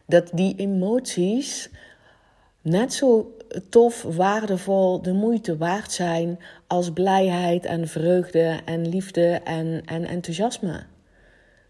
dat 0.06 0.30
die 0.32 0.54
emoties 0.56 1.70
net 2.60 2.92
zo 2.92 3.36
tof, 3.68 4.02
waardevol, 4.02 5.02
de 5.02 5.12
moeite 5.12 5.56
waard 5.56 5.92
zijn 5.92 6.38
als 6.66 6.92
blijheid 6.92 7.64
en 7.64 7.88
vreugde 7.88 8.60
en 8.64 8.88
liefde 8.88 9.40
en, 9.44 9.82
en 9.84 10.04
enthousiasme. 10.04 10.82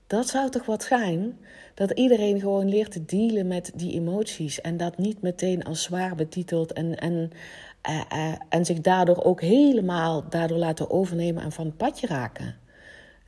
Dat 0.06 0.28
zou 0.28 0.50
toch 0.50 0.66
wat 0.66 0.82
zijn? 0.82 1.38
Dat 1.74 1.90
iedereen 1.90 2.40
gewoon 2.40 2.68
leert 2.68 2.92
te 2.92 3.04
dealen 3.04 3.46
met 3.46 3.72
die 3.74 3.92
emoties 3.92 4.60
en 4.60 4.76
dat 4.76 4.98
niet 4.98 5.22
meteen 5.22 5.64
als 5.64 5.82
zwaar 5.82 6.14
betitelt 6.14 6.72
en, 6.72 6.98
en, 6.98 7.30
uh, 7.88 8.00
uh, 8.12 8.32
en 8.48 8.64
zich 8.64 8.80
daardoor 8.80 9.24
ook 9.24 9.40
helemaal 9.40 10.28
daardoor 10.28 10.58
laten 10.58 10.90
overnemen 10.90 11.42
en 11.42 11.52
van 11.52 11.66
het 11.66 11.76
padje 11.76 12.06
raken. 12.06 12.54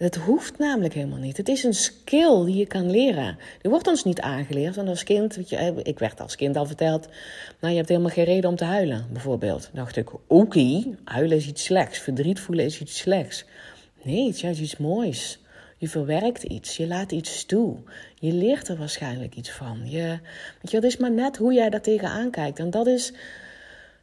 Het 0.03 0.17
hoeft 0.17 0.59
namelijk 0.59 0.95
helemaal 0.95 1.19
niet. 1.19 1.37
Het 1.37 1.49
is 1.49 1.65
een 1.65 1.75
skill 1.75 2.45
die 2.45 2.57
je 2.57 2.67
kan 2.67 2.91
leren. 2.91 3.39
Die 3.61 3.71
wordt 3.71 3.87
ons 3.87 4.05
niet 4.05 4.21
aangeleerd. 4.21 4.77
Want 4.77 4.89
als 4.89 5.05
kind, 5.05 5.39
je, 5.49 5.57
eh, 5.57 5.77
ik 5.83 5.99
werd 5.99 6.21
als 6.21 6.37
kind 6.37 6.57
al 6.57 6.67
verteld... 6.67 7.09
nou, 7.61 7.73
je 7.73 7.77
hebt 7.77 7.89
helemaal 7.89 8.11
geen 8.11 8.25
reden 8.25 8.51
om 8.51 8.57
te 8.57 8.65
huilen, 8.65 9.07
bijvoorbeeld. 9.13 9.63
Dan 9.63 9.85
dacht 9.85 9.97
ik, 9.97 10.11
oké, 10.27 10.85
huilen 11.05 11.37
is 11.37 11.47
iets 11.47 11.65
slechts. 11.65 11.99
Verdriet 11.99 12.41
voelen 12.41 12.65
is 12.65 12.81
iets 12.81 12.99
slechts. 12.99 13.45
Nee, 14.03 14.27
het 14.27 14.35
is 14.35 14.41
juist 14.41 14.61
iets 14.61 14.77
moois. 14.77 15.39
Je 15.79 15.89
verwerkt 15.89 16.43
iets, 16.43 16.77
je 16.77 16.87
laat 16.87 17.13
iets 17.13 17.45
toe. 17.45 17.77
Je 18.15 18.33
leert 18.33 18.69
er 18.69 18.77
waarschijnlijk 18.77 19.37
iets 19.37 19.51
van. 19.51 19.81
Je, 19.85 20.19
weet 20.61 20.71
je, 20.71 20.77
het 20.77 20.87
is 20.87 20.97
maar 20.97 21.13
net 21.13 21.37
hoe 21.37 21.53
jij 21.53 21.71
daar 21.71 21.83
tegenaan 21.83 22.31
kijkt. 22.31 22.59
En 22.59 22.71
dat 22.71 22.87
is, 22.87 23.13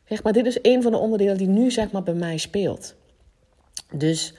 zeg 0.06 0.24
maar, 0.24 0.34
dit 0.34 0.46
is 0.46 0.60
een 0.62 0.82
van 0.82 0.92
de 0.92 0.98
onderdelen 0.98 1.38
die 1.38 1.48
nu, 1.48 1.72
zeg 1.72 1.92
maar, 1.92 2.04
bij 2.04 2.14
mij 2.14 2.38
speelt. 2.38 2.96
Dus 3.92 4.34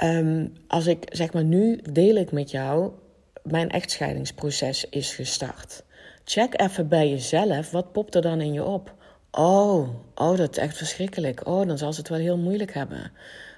Ehm, 0.00 0.46
als 0.66 0.86
ik 0.86 1.06
zeg 1.08 1.32
maar 1.32 1.44
nu 1.44 1.80
deel 1.92 2.14
ik 2.14 2.32
met 2.32 2.50
jou, 2.50 2.92
mijn 3.42 3.70
echtscheidingsproces 3.70 4.88
is 4.90 5.14
gestart. 5.14 5.84
Check 6.24 6.60
even 6.60 6.88
bij 6.88 7.08
jezelf, 7.08 7.70
wat 7.70 7.92
popt 7.92 8.14
er 8.14 8.22
dan 8.22 8.40
in 8.40 8.52
je 8.52 8.64
op? 8.64 8.94
Oh, 9.30 9.88
oh, 10.14 10.36
dat 10.36 10.50
is 10.50 10.62
echt 10.62 10.76
verschrikkelijk. 10.76 11.46
Oh, 11.46 11.66
dan 11.66 11.78
zal 11.78 11.92
ze 11.92 11.98
het 11.98 12.08
wel 12.08 12.18
heel 12.18 12.38
moeilijk 12.38 12.74
hebben. 12.74 13.12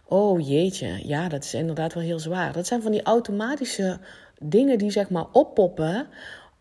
Oh 0.05 0.49
jeetje, 0.49 1.09
ja, 1.09 1.29
dat 1.29 1.45
is 1.45 1.55
inderdaad 1.55 1.95
wel 1.95 2.03
heel 2.03 2.19
zwaar. 2.19 2.53
Dat 2.53 2.67
zijn 2.67 2.83
van 2.83 2.93
die 2.93 3.03
automatische 3.03 3.99
dingen 4.39 4.79
die 4.79 4.91
zeg 4.91 5.11
maar 5.11 5.27
oppoppen. 5.33 6.07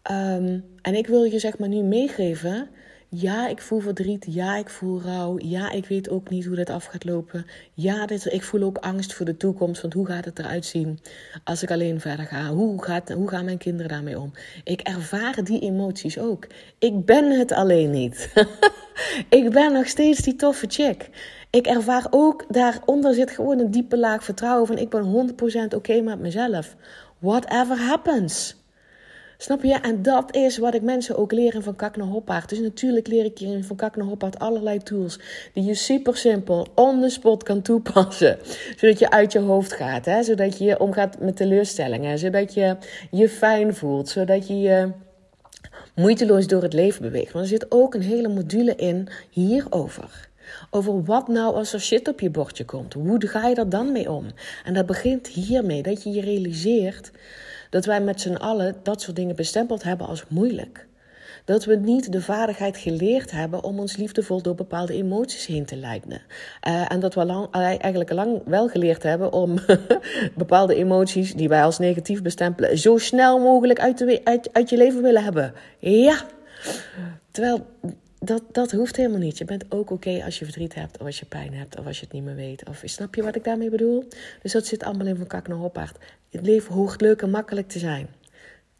Ehm, 0.01 0.59
en 0.81 0.95
ik 0.95 1.07
wil 1.07 1.23
je 1.23 1.39
zeg 1.39 1.57
maar 1.57 1.69
nu 1.69 1.81
meegeven 1.81 2.69
ja, 3.13 3.47
ik 3.47 3.61
voel 3.61 3.79
verdriet. 3.79 4.25
Ja, 4.29 4.57
ik 4.57 4.69
voel 4.69 5.01
rouw. 5.01 5.35
Ja, 5.37 5.71
ik 5.71 5.85
weet 5.85 6.09
ook 6.09 6.29
niet 6.29 6.45
hoe 6.45 6.55
dat 6.55 6.69
af 6.69 6.85
gaat 6.85 7.03
lopen. 7.03 7.45
Ja, 7.73 8.05
dit, 8.05 8.33
ik 8.33 8.43
voel 8.43 8.61
ook 8.61 8.77
angst 8.77 9.13
voor 9.13 9.25
de 9.25 9.37
toekomst. 9.37 9.81
Want 9.81 9.93
hoe 9.93 10.05
gaat 10.05 10.25
het 10.25 10.39
eruit 10.39 10.65
zien 10.65 10.99
als 11.43 11.63
ik 11.63 11.71
alleen 11.71 11.99
verder 11.99 12.25
ga? 12.25 12.49
Hoe, 12.49 12.83
gaat, 12.83 13.09
hoe 13.11 13.29
gaan 13.29 13.45
mijn 13.45 13.57
kinderen 13.57 13.91
daarmee 13.91 14.19
om? 14.19 14.31
Ik 14.63 14.81
ervaar 14.81 15.43
die 15.43 15.61
emoties 15.61 16.19
ook. 16.19 16.47
Ik 16.79 17.05
ben 17.05 17.39
het 17.39 17.51
alleen 17.51 17.89
niet. 17.89 18.33
ik 19.39 19.49
ben 19.49 19.73
nog 19.73 19.87
steeds 19.87 20.19
die 20.19 20.35
toffe 20.35 20.65
chick. 20.69 21.09
Ik 21.49 21.67
ervaar 21.67 22.07
ook, 22.09 22.45
daaronder 22.49 23.13
zit 23.13 23.31
gewoon 23.31 23.59
een 23.59 23.71
diepe 23.71 23.97
laag 23.97 24.23
vertrouwen 24.23 24.67
van 24.67 24.77
ik 24.77 24.89
ben 24.89 25.33
100% 25.71 25.75
oké 25.75 26.01
met 26.01 26.19
mezelf. 26.19 26.75
Whatever 27.19 27.77
happens. 27.77 28.60
Snap 29.41 29.63
je? 29.63 29.73
En 29.73 30.01
dat 30.01 30.35
is 30.35 30.57
wat 30.57 30.73
ik 30.73 30.81
mensen 30.81 31.17
ook 31.17 31.31
leer 31.31 31.61
van 31.61 31.75
Kak 31.75 31.95
naar 31.95 32.07
Hoppaard. 32.07 32.49
Dus 32.49 32.59
natuurlijk 32.59 33.07
leer 33.07 33.25
ik 33.25 33.37
je 33.37 33.63
van 33.63 33.75
Kak 33.75 33.95
naar 33.95 34.05
Hoppaard 34.05 34.39
allerlei 34.39 34.77
tools 34.77 35.19
die 35.53 35.63
je 35.63 35.73
super 35.73 36.17
simpel 36.17 36.67
on 36.75 37.01
the 37.01 37.09
spot 37.09 37.43
kan 37.43 37.61
toepassen. 37.61 38.37
Zodat 38.77 38.99
je 38.99 39.09
uit 39.09 39.31
je 39.31 39.39
hoofd 39.39 39.73
gaat. 39.73 40.05
Hè? 40.05 40.23
Zodat 40.23 40.57
je 40.57 40.79
omgaat 40.79 41.19
met 41.19 41.35
teleurstellingen. 41.35 42.17
Zodat 42.17 42.53
je 42.53 42.77
je 43.11 43.29
fijn 43.29 43.75
voelt. 43.75 44.09
Zodat 44.09 44.47
je 44.47 44.59
je 44.59 44.91
moeiteloos 45.95 46.47
door 46.47 46.61
het 46.61 46.73
leven 46.73 47.01
beweegt. 47.01 47.31
Want 47.31 47.45
er 47.45 47.51
zit 47.51 47.71
ook 47.71 47.93
een 47.93 48.01
hele 48.01 48.27
module 48.27 48.75
in 48.75 49.07
hierover. 49.29 50.29
Over 50.69 51.03
wat 51.03 51.27
nou 51.27 51.55
als 51.55 51.73
er 51.73 51.81
shit 51.81 52.07
op 52.07 52.19
je 52.19 52.29
bordje 52.29 52.65
komt. 52.65 52.93
Hoe 52.93 53.27
ga 53.27 53.47
je 53.47 53.55
er 53.55 53.69
dan 53.69 53.91
mee 53.91 54.11
om? 54.11 54.25
En 54.63 54.73
dat 54.73 54.85
begint 54.85 55.27
hiermee 55.27 55.81
dat 55.81 56.03
je 56.03 56.11
je 56.11 56.21
realiseert 56.21 57.11
dat 57.69 57.85
wij 57.85 58.01
met 58.01 58.21
z'n 58.21 58.33
allen 58.33 58.75
dat 58.83 59.01
soort 59.01 59.15
dingen 59.15 59.35
bestempeld 59.35 59.83
hebben 59.83 60.07
als 60.07 60.23
moeilijk. 60.27 60.87
Dat 61.45 61.65
we 61.65 61.75
niet 61.75 62.11
de 62.11 62.21
vaardigheid 62.21 62.77
geleerd 62.77 63.31
hebben 63.31 63.63
om 63.63 63.79
ons 63.79 63.95
liefdevol 63.95 64.41
door 64.41 64.55
bepaalde 64.55 64.93
emoties 64.93 65.45
heen 65.45 65.65
te 65.65 65.75
leiden. 65.75 66.21
Uh, 66.67 66.91
en 66.91 66.99
dat 66.99 67.13
we 67.13 67.47
eh, 67.51 67.61
eigenlijk 67.61 68.11
lang 68.11 68.41
wel 68.45 68.67
geleerd 68.67 69.03
hebben 69.03 69.33
om 69.33 69.59
bepaalde 70.35 70.75
emoties 70.75 71.33
die 71.33 71.49
wij 71.49 71.63
als 71.63 71.79
negatief 71.79 72.21
bestempelen, 72.21 72.77
zo 72.77 72.97
snel 72.97 73.39
mogelijk 73.39 73.79
uit, 73.79 74.21
uit, 74.23 74.49
uit 74.53 74.69
je 74.69 74.77
leven 74.77 75.01
willen 75.01 75.23
hebben. 75.23 75.53
Ja. 75.79 76.21
Terwijl 77.31 77.65
dat, 78.23 78.43
dat 78.51 78.71
hoeft 78.71 78.95
helemaal 78.95 79.19
niet. 79.19 79.37
Je 79.37 79.45
bent 79.45 79.65
ook 79.69 79.91
oké 79.91 80.21
als 80.23 80.39
je 80.39 80.45
verdriet 80.45 80.75
hebt, 80.75 80.99
of 80.99 81.05
als 81.05 81.19
je 81.19 81.25
pijn 81.25 81.53
hebt, 81.53 81.79
of 81.79 81.85
als 81.85 81.99
je 81.99 82.03
het 82.03 82.13
niet 82.13 82.23
meer 82.23 82.35
weet. 82.35 82.69
Of 82.69 82.81
snap 82.85 83.15
je 83.15 83.23
wat 83.23 83.35
ik 83.35 83.43
daarmee 83.43 83.69
bedoel? 83.69 84.03
Dus 84.41 84.51
dat 84.51 84.65
zit 84.65 84.83
allemaal 84.83 85.07
in 85.07 85.15
van 85.15 85.27
kak 85.27 85.47
naar 85.47 85.57
hoppaard. 85.57 85.97
Het 86.29 86.45
leven 86.45 86.73
hoort 86.73 87.01
leuk 87.01 87.21
en 87.21 87.29
makkelijk 87.29 87.67
te 87.67 87.79
zijn. 87.79 88.07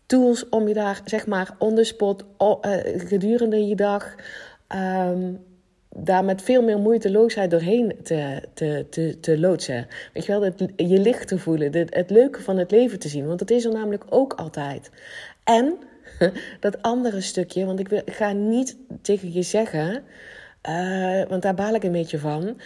Tools 0.06 0.50
om 0.50 0.68
je 0.68 0.74
daar, 0.74 1.02
zeg 1.06 1.28
maar, 1.28 1.56
on 1.58 1.76
the 1.76 1.84
spot, 1.84 2.24
uh, 2.40 2.76
gedurende 2.98 3.68
je 3.68 3.76
dag, 3.76 4.16
um, 4.76 5.40
daar 5.90 6.26
met 6.26 6.42
veel 6.42 6.62
meer 6.62 6.80
moeiteloosheid 6.80 7.52
doorheen 7.52 7.96
te, 8.04 8.42
te, 8.54 8.86
te, 8.90 9.18
te 9.20 9.40
loodsen. 9.40 9.88
Weet 10.14 10.26
je 10.26 10.40
wel, 10.40 10.54
je 10.76 11.00
licht 11.00 11.28
te 11.28 11.40
voelen, 11.40 11.88
het 11.90 12.10
leuke 12.10 12.42
van 12.42 12.58
het 12.58 12.72
leven 12.72 13.00
te 13.00 13.08
zien. 13.08 13.28
Want 13.28 13.40
dat 13.40 13.50
is 13.50 13.66
er 13.66 13.74
namelijk 13.74 14.04
ook 14.10 14.34
altijd. 14.34 14.92
En 15.44 15.78
dat 16.60 16.82
andere 16.82 17.22
stukje, 17.22 17.66
want 17.66 17.80
ik, 17.80 18.02
ga 18.06 18.32
niet 18.32 18.78
tegen 19.02 19.34
je 19.34 19.42
zeggen, 19.42 20.04
uh, 20.70 21.24
want 21.28 21.42
daar 21.42 21.56
baal 21.56 21.74
ik 21.74 21.84
een 21.84 21.92
beetje 21.92 22.20
van. 22.20 22.60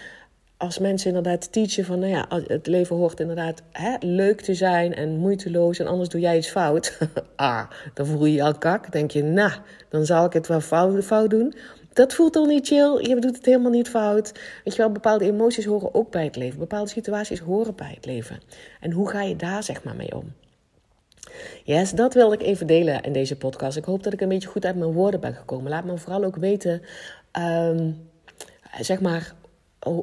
Als 0.58 0.80
mensen 0.80 1.08
inderdaad 1.08 1.52
teachen 1.52 1.86
van, 1.86 2.00
nou 2.00 2.12
ja, 2.12 2.26
het 2.48 2.68
leven 2.68 2.96
hoort 2.96 3.20
inderdaad 3.20 3.62
hè, 3.72 3.96
leuk 4.00 4.42
te 4.42 4.54
zijn 4.54 4.94
en 4.96 5.18
moeiteloos 5.18 5.80
en 5.80 5.88
anders 5.88 6.10
doe 6.10 6.22
jij 6.22 6.38
iets 6.38 6.50
fout. 6.50 6.98
ah, 7.36 7.70
dan 7.94 8.06
voel 8.06 8.26
je 8.26 8.34
je 8.34 8.44
al 8.44 8.58
kak. 8.58 8.92
denk 8.92 9.12
je, 9.12 9.24
nou, 9.24 9.52
dan 9.90 10.06
zal 10.06 10.26
ik 10.26 10.34
het 10.34 10.48
wel 10.48 10.62
fout, 10.62 11.04
fout 11.04 11.30
doen. 11.30 11.54
Dat 11.94 12.14
voelt 12.14 12.34
toch 12.34 12.48
niet 12.48 12.68
chill? 12.68 13.08
Je 13.08 13.20
doet 13.20 13.36
het 13.36 13.46
helemaal 13.46 13.72
niet 13.72 13.90
fout. 13.90 14.32
Weet 14.64 14.76
je 14.76 14.82
wel, 14.82 14.92
bepaalde 14.92 15.26
emoties 15.26 15.66
horen 15.66 15.94
ook 15.94 16.12
bij 16.12 16.24
het 16.24 16.36
leven. 16.36 16.60
Bepaalde 16.60 16.90
situaties 16.90 17.40
horen 17.40 17.76
bij 17.76 17.92
het 17.96 18.06
leven. 18.06 18.40
En 18.80 18.92
hoe 18.92 19.10
ga 19.10 19.22
je 19.22 19.36
daar 19.36 19.64
zeg 19.64 19.84
maar 19.84 19.96
mee 19.96 20.16
om? 20.16 20.34
Yes, 21.64 21.92
dat 21.92 22.14
wilde 22.14 22.36
ik 22.36 22.42
even 22.42 22.68
delen 22.68 23.02
in 23.02 23.14
deze 23.14 23.38
podcast. 23.38 23.78
Ik 23.78 23.86
hoop 23.86 24.04
dat 24.04 24.14
ik 24.14 24.22
een 24.22 24.30
beetje 24.30 24.50
goed 24.50 24.66
uit 24.66 24.76
mijn 24.76 24.92
woorden 24.92 25.20
ben 25.20 25.34
gekomen. 25.34 25.70
Laat 25.70 25.86
me 25.86 25.98
vooral 25.98 26.24
ook 26.24 26.36
weten, 26.36 26.82
um, 27.40 28.10
zeg 28.80 29.02
maar, 29.02 29.34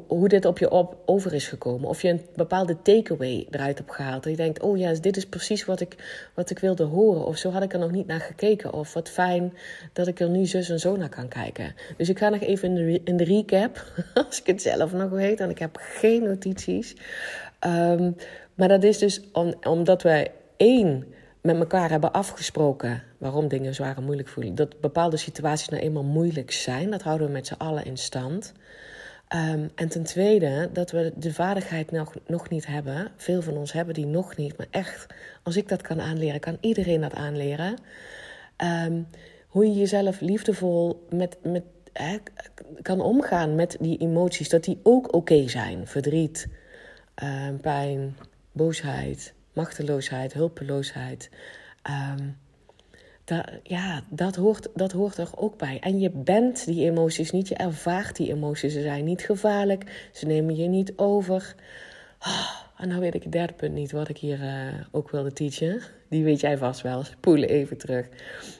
hoe 0.07 0.27
dit 0.27 0.45
op 0.45 0.57
je 0.57 0.71
op, 0.71 0.97
over 1.05 1.33
is 1.33 1.47
gekomen. 1.47 1.89
Of 1.89 2.01
je 2.01 2.09
een 2.09 2.21
bepaalde 2.35 2.81
takeaway 2.81 3.47
eruit 3.51 3.77
hebt 3.77 3.93
gehaald. 3.93 4.23
Dat 4.23 4.31
je 4.31 4.37
denkt, 4.37 4.61
oh 4.61 4.77
ja, 4.77 4.93
dit 4.93 5.17
is 5.17 5.25
precies 5.25 5.65
wat 5.65 5.79
ik, 5.79 5.95
wat 6.33 6.49
ik 6.49 6.59
wilde 6.59 6.83
horen. 6.83 7.25
Of 7.25 7.37
zo 7.37 7.49
had 7.49 7.63
ik 7.63 7.73
er 7.73 7.79
nog 7.79 7.91
niet 7.91 8.07
naar 8.07 8.19
gekeken. 8.19 8.73
Of 8.73 8.93
wat 8.93 9.09
fijn 9.09 9.53
dat 9.93 10.07
ik 10.07 10.19
er 10.19 10.29
nu 10.29 10.45
zus 10.45 10.69
en 10.69 10.79
zo 10.79 10.95
naar 10.95 11.09
kan 11.09 11.27
kijken. 11.27 11.75
Dus 11.97 12.09
ik 12.09 12.17
ga 12.17 12.29
nog 12.29 12.41
even 12.41 12.69
in 12.69 12.85
de, 12.85 13.01
in 13.03 13.17
de 13.17 13.23
recap. 13.23 13.85
Als 14.27 14.39
ik 14.39 14.47
het 14.47 14.61
zelf 14.61 14.93
nog 14.93 15.09
weet. 15.09 15.39
En 15.39 15.49
ik 15.49 15.59
heb 15.59 15.77
geen 15.79 16.23
notities. 16.23 16.95
Um, 17.67 18.15
maar 18.53 18.67
dat 18.67 18.83
is 18.83 18.97
dus 18.97 19.21
om, 19.31 19.53
omdat 19.63 20.01
wij 20.01 20.31
één 20.57 21.12
met 21.43 21.59
elkaar 21.59 21.89
hebben 21.89 22.11
afgesproken 22.11 23.03
waarom 23.17 23.47
dingen 23.47 23.75
zwaar 23.75 23.97
en 23.97 24.03
moeilijk 24.03 24.27
voelen. 24.27 24.55
Dat 24.55 24.79
bepaalde 24.79 25.17
situaties 25.17 25.69
nou 25.69 25.83
eenmaal 25.83 26.03
moeilijk 26.03 26.51
zijn. 26.51 26.89
Dat 26.91 27.01
houden 27.01 27.27
we 27.27 27.33
met 27.33 27.47
z'n 27.47 27.53
allen 27.53 27.85
in 27.85 27.97
stand. 27.97 28.53
Um, 29.35 29.69
en 29.75 29.89
ten 29.89 30.03
tweede 30.03 30.69
dat 30.73 30.91
we 30.91 31.13
de 31.15 31.33
vaardigheid 31.33 31.91
nog, 31.91 32.13
nog 32.27 32.49
niet 32.49 32.65
hebben. 32.65 33.11
Veel 33.15 33.41
van 33.41 33.57
ons 33.57 33.71
hebben 33.71 33.93
die 33.93 34.05
nog 34.05 34.35
niet. 34.35 34.57
Maar 34.57 34.67
echt, 34.69 35.13
als 35.43 35.57
ik 35.57 35.67
dat 35.67 35.81
kan 35.81 36.01
aanleren, 36.01 36.39
kan 36.39 36.57
iedereen 36.61 37.01
dat 37.01 37.13
aanleren. 37.13 37.77
Um, 38.85 39.07
hoe 39.47 39.65
je 39.65 39.73
jezelf 39.73 40.19
liefdevol 40.19 41.07
met, 41.09 41.37
met, 41.41 41.63
kan 42.81 43.01
omgaan 43.01 43.55
met 43.55 43.77
die 43.79 43.97
emoties. 43.97 44.49
Dat 44.49 44.63
die 44.63 44.79
ook 44.83 45.13
oké 45.13 45.47
zijn. 45.47 45.87
Verdriet, 45.87 46.47
um, 47.23 47.59
pijn, 47.59 48.17
boosheid, 48.51 49.33
machteloosheid, 49.53 50.33
hulpeloosheid. 50.33 51.29
Dat, 53.25 53.45
ja, 53.63 54.03
dat 54.09 54.35
hoort, 54.35 54.67
dat 54.73 54.91
hoort 54.91 55.17
er 55.17 55.29
ook 55.35 55.57
bij. 55.57 55.79
En 55.79 55.99
je 55.99 56.09
bent 56.09 56.65
die 56.65 56.89
emoties 56.89 57.31
niet, 57.31 57.47
je 57.47 57.55
ervaart 57.55 58.15
die 58.15 58.33
emoties. 58.33 58.73
Ze 58.73 58.81
zijn 58.81 59.05
niet 59.05 59.21
gevaarlijk, 59.21 60.09
ze 60.13 60.25
nemen 60.25 60.55
je 60.55 60.67
niet 60.67 60.93
over. 60.95 61.55
Oh, 62.19 62.61
en 62.77 62.87
nou 62.87 63.01
weet 63.01 63.13
ik 63.13 63.23
het 63.23 63.31
derde 63.31 63.53
punt 63.53 63.73
niet 63.73 63.91
wat 63.91 64.09
ik 64.09 64.17
hier 64.17 64.39
uh, 64.39 64.73
ook 64.91 65.09
wilde 65.09 65.33
teachen. 65.33 65.81
Die 66.09 66.23
weet 66.23 66.39
jij 66.39 66.57
vast 66.57 66.81
wel. 66.81 67.03
Spoelen 67.03 67.49
even 67.49 67.77
terug. 67.77 68.07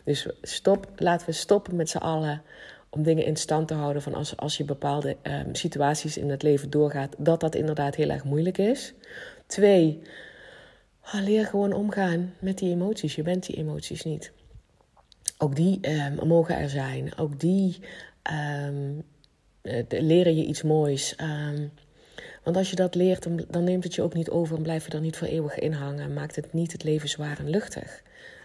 Dus 0.04 0.28
stop, 0.42 0.88
laten 0.96 1.26
we 1.26 1.32
stoppen 1.32 1.76
met 1.76 1.90
z'n 1.90 1.98
allen 1.98 2.42
om 2.90 3.04
dingen 3.04 3.26
in 3.26 3.36
stand 3.36 3.68
te 3.68 3.74
houden 3.74 4.02
van 4.02 4.14
als, 4.14 4.38
als 4.38 4.58
je 4.58 4.64
bepaalde 4.64 5.18
um, 5.24 5.56
situaties 5.56 6.18
in 6.18 6.30
het 6.30 6.44
leven 6.44 6.70
doorgaat, 6.70 7.16
dat 7.18 7.40
dat 7.40 7.56
inderdaad 7.56 7.96
heel 7.96 8.10
erg 8.10 8.24
moeilijk 8.24 8.58
is. 8.58 8.94
Twee, 9.46 10.02
leer 11.12 11.46
gewoon 11.46 11.74
omgaan 11.74 12.34
met 12.40 12.58
die 12.58 12.72
emoties. 12.72 13.16
Je 13.16 13.24
bent 13.24 13.46
die 13.46 13.56
emoties 13.56 14.04
niet. 14.04 14.32
Ook 15.38 15.56
die 15.56 15.80
um, 15.90 16.28
mogen 16.28 16.58
er 16.58 16.70
zijn. 16.70 17.18
Ook 17.18 17.40
die 17.40 17.80
um, 18.72 19.04
leren 19.90 20.36
je 20.36 20.46
iets 20.46 20.62
moois. 20.62 21.16
Um, 21.22 21.72
want 22.44 22.58
als 22.58 22.70
je 22.70 22.76
dat 22.76 22.96
leert, 22.96 23.28
dan, 23.54 23.64
neemt 23.64 23.84
het 23.84 23.96
je 23.96 24.02
ook 24.02 24.14
niet 24.14 24.30
over 24.30 24.58
en 24.58 24.64
blijf 24.64 24.86
je 24.86 24.92
er 24.92 25.02
niet 25.02 25.18
voor 25.18 25.28
eeuwig 25.28 25.60
in 25.60 25.74
hangen. 25.74 26.00
En 26.00 26.14
maakt 26.14 26.36
het 26.36 26.54
niet 26.54 26.72
het 26.72 26.84
leven 26.84 27.10
zwaar 27.10 27.40
en 27.40 27.50
luchtig. 27.50 28.02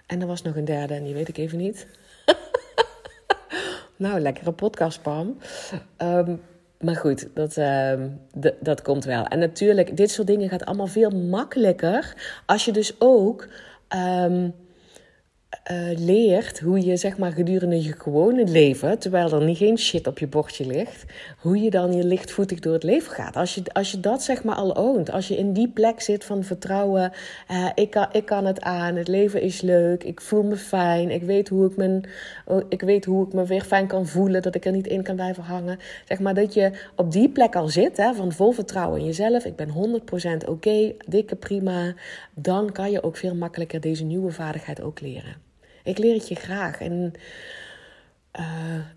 En 0.07 0.21
er 0.21 0.27
was 0.27 0.43
nog 0.43 0.57
een 0.57 0.65
derde 0.65 0.95
en 0.95 1.05
die 1.05 1.15
weet 1.15 1.29
ik 1.29 1.39
even 1.39 1.59
niet. 1.59 1.87
nou, 3.97 4.21
lekkere 4.21 4.53
podcast, 4.53 5.03
Pam. 5.03 5.39
Maar 6.81 6.97
goed, 6.97 7.29
dat, 7.35 7.61
dat 8.61 8.83
komt 8.83 9.05
wel. 9.05 9.25
En 9.27 9.39
natuurlijk, 9.39 9.97
dit 9.97 10.11
soort 10.11 10.27
dingen 10.27 10.49
gaat 10.49 10.65
allemaal 10.65 10.87
veel 10.87 11.11
makkelijker 11.11 12.15
als 12.47 12.65
je 12.65 12.73
dus 12.73 12.95
ook. 12.99 13.49
Um, 13.97 14.55
uh, 15.71 15.99
leert 15.99 16.61
hoe 16.61 16.85
je 16.85 16.97
zeg 16.97 17.19
maar 17.19 17.33
gedurende 17.33 17.83
je 17.83 17.93
gewone 17.99 18.45
leven, 18.45 18.99
terwijl 18.99 19.33
er 19.33 19.45
niet 19.45 19.57
geen 19.57 19.79
shit 19.79 20.07
op 20.07 20.19
je 20.19 20.27
bordje 20.27 20.67
ligt, 20.67 21.05
hoe 21.39 21.63
je 21.63 21.71
dan 21.71 21.93
je 21.93 22.05
lichtvoetig 22.05 22.61
door 22.61 22.73
het 22.73 22.83
leven 22.83 23.13
gaat. 23.13 23.37
Als 23.37 23.55
je, 23.55 23.63
als 23.73 23.91
je 23.91 24.01
dat 24.01 24.23
zeg 24.23 24.45
maar 24.45 24.55
al 24.55 24.77
oont, 24.77 25.11
als 25.11 25.29
je 25.29 25.37
in 25.37 25.53
die 25.53 25.69
plek 25.69 26.01
zit 26.01 26.25
van 26.25 26.45
vertrouwen, 26.45 27.13
uh, 27.51 27.69
ik, 27.75 27.91
kan, 27.91 28.07
ik 28.13 28.25
kan 28.25 28.47
het 28.47 28.61
aan, 28.61 28.97
het 28.97 29.09
leven 29.09 29.41
is 29.41 29.61
leuk, 29.61 30.05
ik 30.05 30.21
voel 30.21 30.43
me 30.43 30.57
fijn, 30.57 31.11
ik 31.11 31.23
weet 31.23 31.49
hoe 31.49 31.67
ik, 31.67 31.77
mijn, 31.77 32.05
oh, 32.45 32.63
ik 32.69 32.83
weet 32.83 33.05
hoe 33.05 33.27
ik 33.27 33.33
me 33.33 33.45
weer 33.47 33.65
fijn 33.65 33.87
kan 33.87 34.07
voelen, 34.07 34.43
dat 34.43 34.55
ik 34.55 34.65
er 34.65 34.73
niet 34.73 34.87
in 34.87 35.03
kan 35.03 35.15
blijven 35.15 35.43
hangen. 35.43 35.79
Zeg 36.05 36.19
maar 36.19 36.35
dat 36.35 36.55
je 36.55 36.71
op 36.97 37.13
die 37.13 37.29
plek 37.29 37.57
al 37.57 37.69
zit, 37.69 37.97
hè, 37.97 38.15
van 38.15 38.33
vol 38.33 38.53
vertrouwen 38.53 39.01
in 39.01 39.07
jezelf, 39.07 39.45
ik 39.45 39.57
ben 39.57 40.01
100% 40.45 40.49
oké, 40.49 40.93
dikke 41.07 41.37
prima, 41.37 41.95
dan 42.35 42.73
kan 42.73 42.91
je 42.91 43.03
ook 43.03 43.17
veel 43.17 43.35
makkelijker 43.35 43.81
deze 43.81 44.05
nieuwe 44.05 44.31
vaardigheid 44.31 44.83
ook 44.83 45.01
leren. 45.01 45.48
Ik 45.89 45.99
leer 45.99 46.15
het 46.15 46.29
je 46.29 46.35
graag. 46.35 46.81
En, 46.81 47.13
uh, 48.39 48.45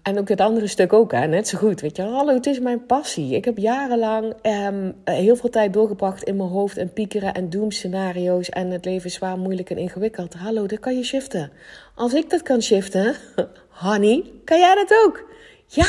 en 0.02 0.20
ook 0.20 0.30
het 0.30 0.42
andere 0.42 0.68
stuk 0.68 0.94
ook, 0.94 1.12
hè, 1.12 1.28
net 1.28 1.48
zo 1.48 1.58
goed. 1.58 1.82
Weet 1.82 1.96
je, 1.96 2.02
hallo, 2.02 2.34
het 2.34 2.46
is 2.46 2.60
mijn 2.60 2.86
passie. 2.86 3.36
Ik 3.36 3.46
heb 3.46 3.58
jarenlang 3.58 4.34
um, 4.42 4.96
heel 5.04 5.36
veel 5.36 5.50
tijd 5.50 5.74
doorgebracht 5.74 6.24
in 6.24 6.36
mijn 6.36 6.50
hoofd 6.50 6.78
en 6.78 6.94
piekeren 6.94 7.34
en 7.34 7.50
doemscenario's. 7.50 8.50
En 8.50 8.72
het 8.72 8.86
leven 8.86 9.06
is 9.06 9.14
zwaar, 9.14 9.38
moeilijk 9.38 9.70
en 9.70 9.78
ingewikkeld. 9.78 10.34
Hallo, 10.34 10.66
dat 10.66 10.80
kan 10.80 10.96
je 10.96 11.04
shiften. 11.04 11.52
Als 11.96 12.14
ik 12.14 12.30
dat 12.30 12.42
kan 12.42 12.62
shiften, 12.62 13.16
honey, 13.84 14.24
kan 14.46 14.60
jij 14.60 14.76
dat 14.76 15.04
ook? 15.06 15.30
Ja, 15.66 15.88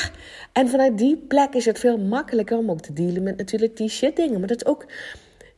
en 0.53 0.69
vanuit 0.69 0.99
die 0.99 1.17
plek 1.17 1.55
is 1.55 1.65
het 1.65 1.79
veel 1.79 1.99
makkelijker 1.99 2.59
om 2.59 2.71
ook 2.71 2.81
te 2.81 2.93
dealen 2.93 3.23
met 3.23 3.37
natuurlijk 3.37 3.77
die 3.77 3.89
shit 3.89 4.17
dingen. 4.17 4.39
Maar 4.39 4.49
dat 4.49 4.63
is 4.63 4.67
ook 4.67 4.87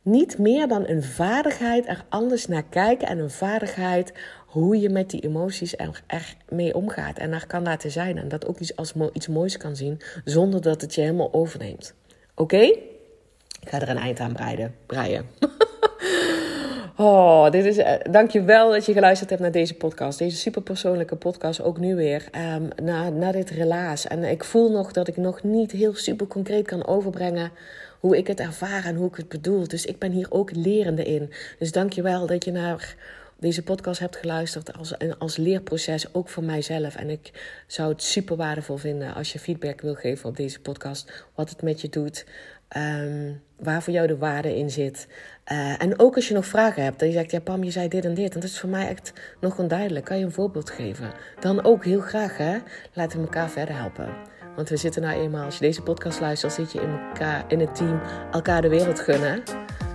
niet 0.01 0.37
meer 0.37 0.67
dan 0.67 0.87
een 0.87 1.03
vaardigheid 1.03 1.87
er 1.87 2.05
anders 2.09 2.47
naar 2.47 2.63
kijken 2.63 3.07
en 3.07 3.19
een 3.19 3.29
vaardigheid 3.29 4.13
hoe 4.55 4.79
je 4.79 4.89
met 4.89 5.09
die 5.09 5.21
emoties 5.21 5.77
er, 5.77 6.35
mee 6.49 6.75
omgaat 6.75 7.17
en 7.17 7.31
er 7.31 7.47
kan 7.47 7.63
laten 7.63 7.91
zijn 7.91 8.17
en 8.17 8.27
dat 8.27 8.47
ook 8.47 8.59
iets 8.59 8.75
als 8.75 8.93
iets 9.13 9.27
moois 9.27 9.57
kan 9.57 9.75
zien 9.75 10.01
zonder 10.25 10.61
dat 10.61 10.81
het 10.81 10.95
je 10.95 11.01
helemaal 11.01 11.33
overneemt. 11.33 11.93
Oké? 12.35 12.61
Ik 13.61 13.69
ga 13.69 13.81
er 13.81 13.89
een 13.89 13.97
eind 13.97 14.19
aan 14.19 14.33
breiden. 14.33 14.75
breien. 14.85 15.25
Oh, 16.97 17.49
dit 17.49 17.65
is, 17.65 17.77
uh, 17.77 17.91
dankjewel 18.11 18.71
dat 18.71 18.85
je 18.85 18.93
geluisterd 18.93 19.29
hebt 19.29 19.41
naar 19.41 19.51
deze 19.51 19.73
podcast. 19.73 20.19
Deze 20.19 20.37
superpersoonlijke 20.37 21.15
podcast, 21.15 21.61
ook 21.61 21.79
nu 21.79 21.95
weer. 21.95 22.29
Um, 22.55 22.67
na, 22.83 23.09
na 23.09 23.31
dit 23.31 23.49
relaas. 23.49 24.07
En 24.07 24.23
ik 24.23 24.43
voel 24.43 24.71
nog 24.71 24.91
dat 24.91 25.07
ik 25.07 25.17
nog 25.17 25.43
niet 25.43 25.71
heel 25.71 25.95
super 25.95 26.27
concreet 26.27 26.67
kan 26.67 26.87
overbrengen 26.87 27.51
hoe 27.99 28.17
ik 28.17 28.27
het 28.27 28.39
ervaar 28.39 28.85
en 28.85 28.95
hoe 28.95 29.07
ik 29.07 29.15
het 29.15 29.29
bedoel. 29.29 29.67
Dus 29.67 29.85
ik 29.85 29.99
ben 29.99 30.11
hier 30.11 30.27
ook 30.29 30.55
lerende 30.55 31.03
in. 31.03 31.31
Dus 31.59 31.71
dankjewel 31.71 32.25
dat 32.25 32.45
je 32.45 32.51
naar 32.51 32.95
deze 33.39 33.63
podcast 33.63 33.99
hebt 33.99 34.15
geluisterd 34.15 34.77
als, 34.77 34.99
als 35.19 35.37
leerproces, 35.37 36.13
ook 36.13 36.29
voor 36.29 36.43
mijzelf. 36.43 36.95
En 36.95 37.09
ik 37.09 37.31
zou 37.67 37.89
het 37.89 38.03
super 38.03 38.35
waardevol 38.35 38.77
vinden 38.77 39.13
als 39.13 39.33
je 39.33 39.39
feedback 39.39 39.81
wil 39.81 39.95
geven 39.95 40.29
op 40.29 40.37
deze 40.37 40.59
podcast. 40.59 41.25
Wat 41.35 41.49
het 41.49 41.61
met 41.61 41.81
je 41.81 41.89
doet, 41.89 42.25
um, 42.77 43.41
waar 43.59 43.83
voor 43.83 43.93
jou 43.93 44.07
de 44.07 44.17
waarde 44.17 44.57
in 44.57 44.69
zit. 44.69 45.07
Uh, 45.51 45.81
en 45.81 45.99
ook 45.99 46.15
als 46.15 46.27
je 46.27 46.33
nog 46.33 46.45
vragen 46.45 46.83
hebt, 46.83 46.99
dat 46.99 47.07
je 47.07 47.13
zegt, 47.13 47.31
ja 47.31 47.39
Pam, 47.39 47.63
je 47.63 47.71
zei 47.71 47.87
dit 47.87 48.05
en 48.05 48.13
dit. 48.13 48.33
En 48.33 48.39
dat 48.39 48.49
is 48.49 48.59
voor 48.59 48.69
mij 48.69 48.87
echt 48.87 49.13
nog 49.41 49.59
onduidelijk. 49.59 50.05
Kan 50.05 50.17
je 50.17 50.25
een 50.25 50.31
voorbeeld 50.31 50.69
geven? 50.69 51.11
Dan 51.39 51.63
ook 51.63 51.85
heel 51.85 52.01
graag, 52.01 52.37
hè. 52.37 52.57
Laten 52.93 53.17
we 53.17 53.23
elkaar 53.23 53.49
verder 53.49 53.75
helpen. 53.75 54.09
Want 54.55 54.69
we 54.69 54.77
zitten 54.77 55.01
nou 55.01 55.19
eenmaal, 55.21 55.45
als 55.45 55.57
je 55.57 55.65
deze 55.65 55.81
podcast 55.81 56.19
luistert, 56.19 56.53
zit 56.53 56.71
je 56.71 56.81
in, 56.81 56.99
elkaar, 57.07 57.45
in 57.47 57.59
het 57.59 57.75
team 57.75 58.01
elkaar 58.31 58.61
de 58.61 58.69
wereld 58.69 58.99
gunnen. 58.99 59.43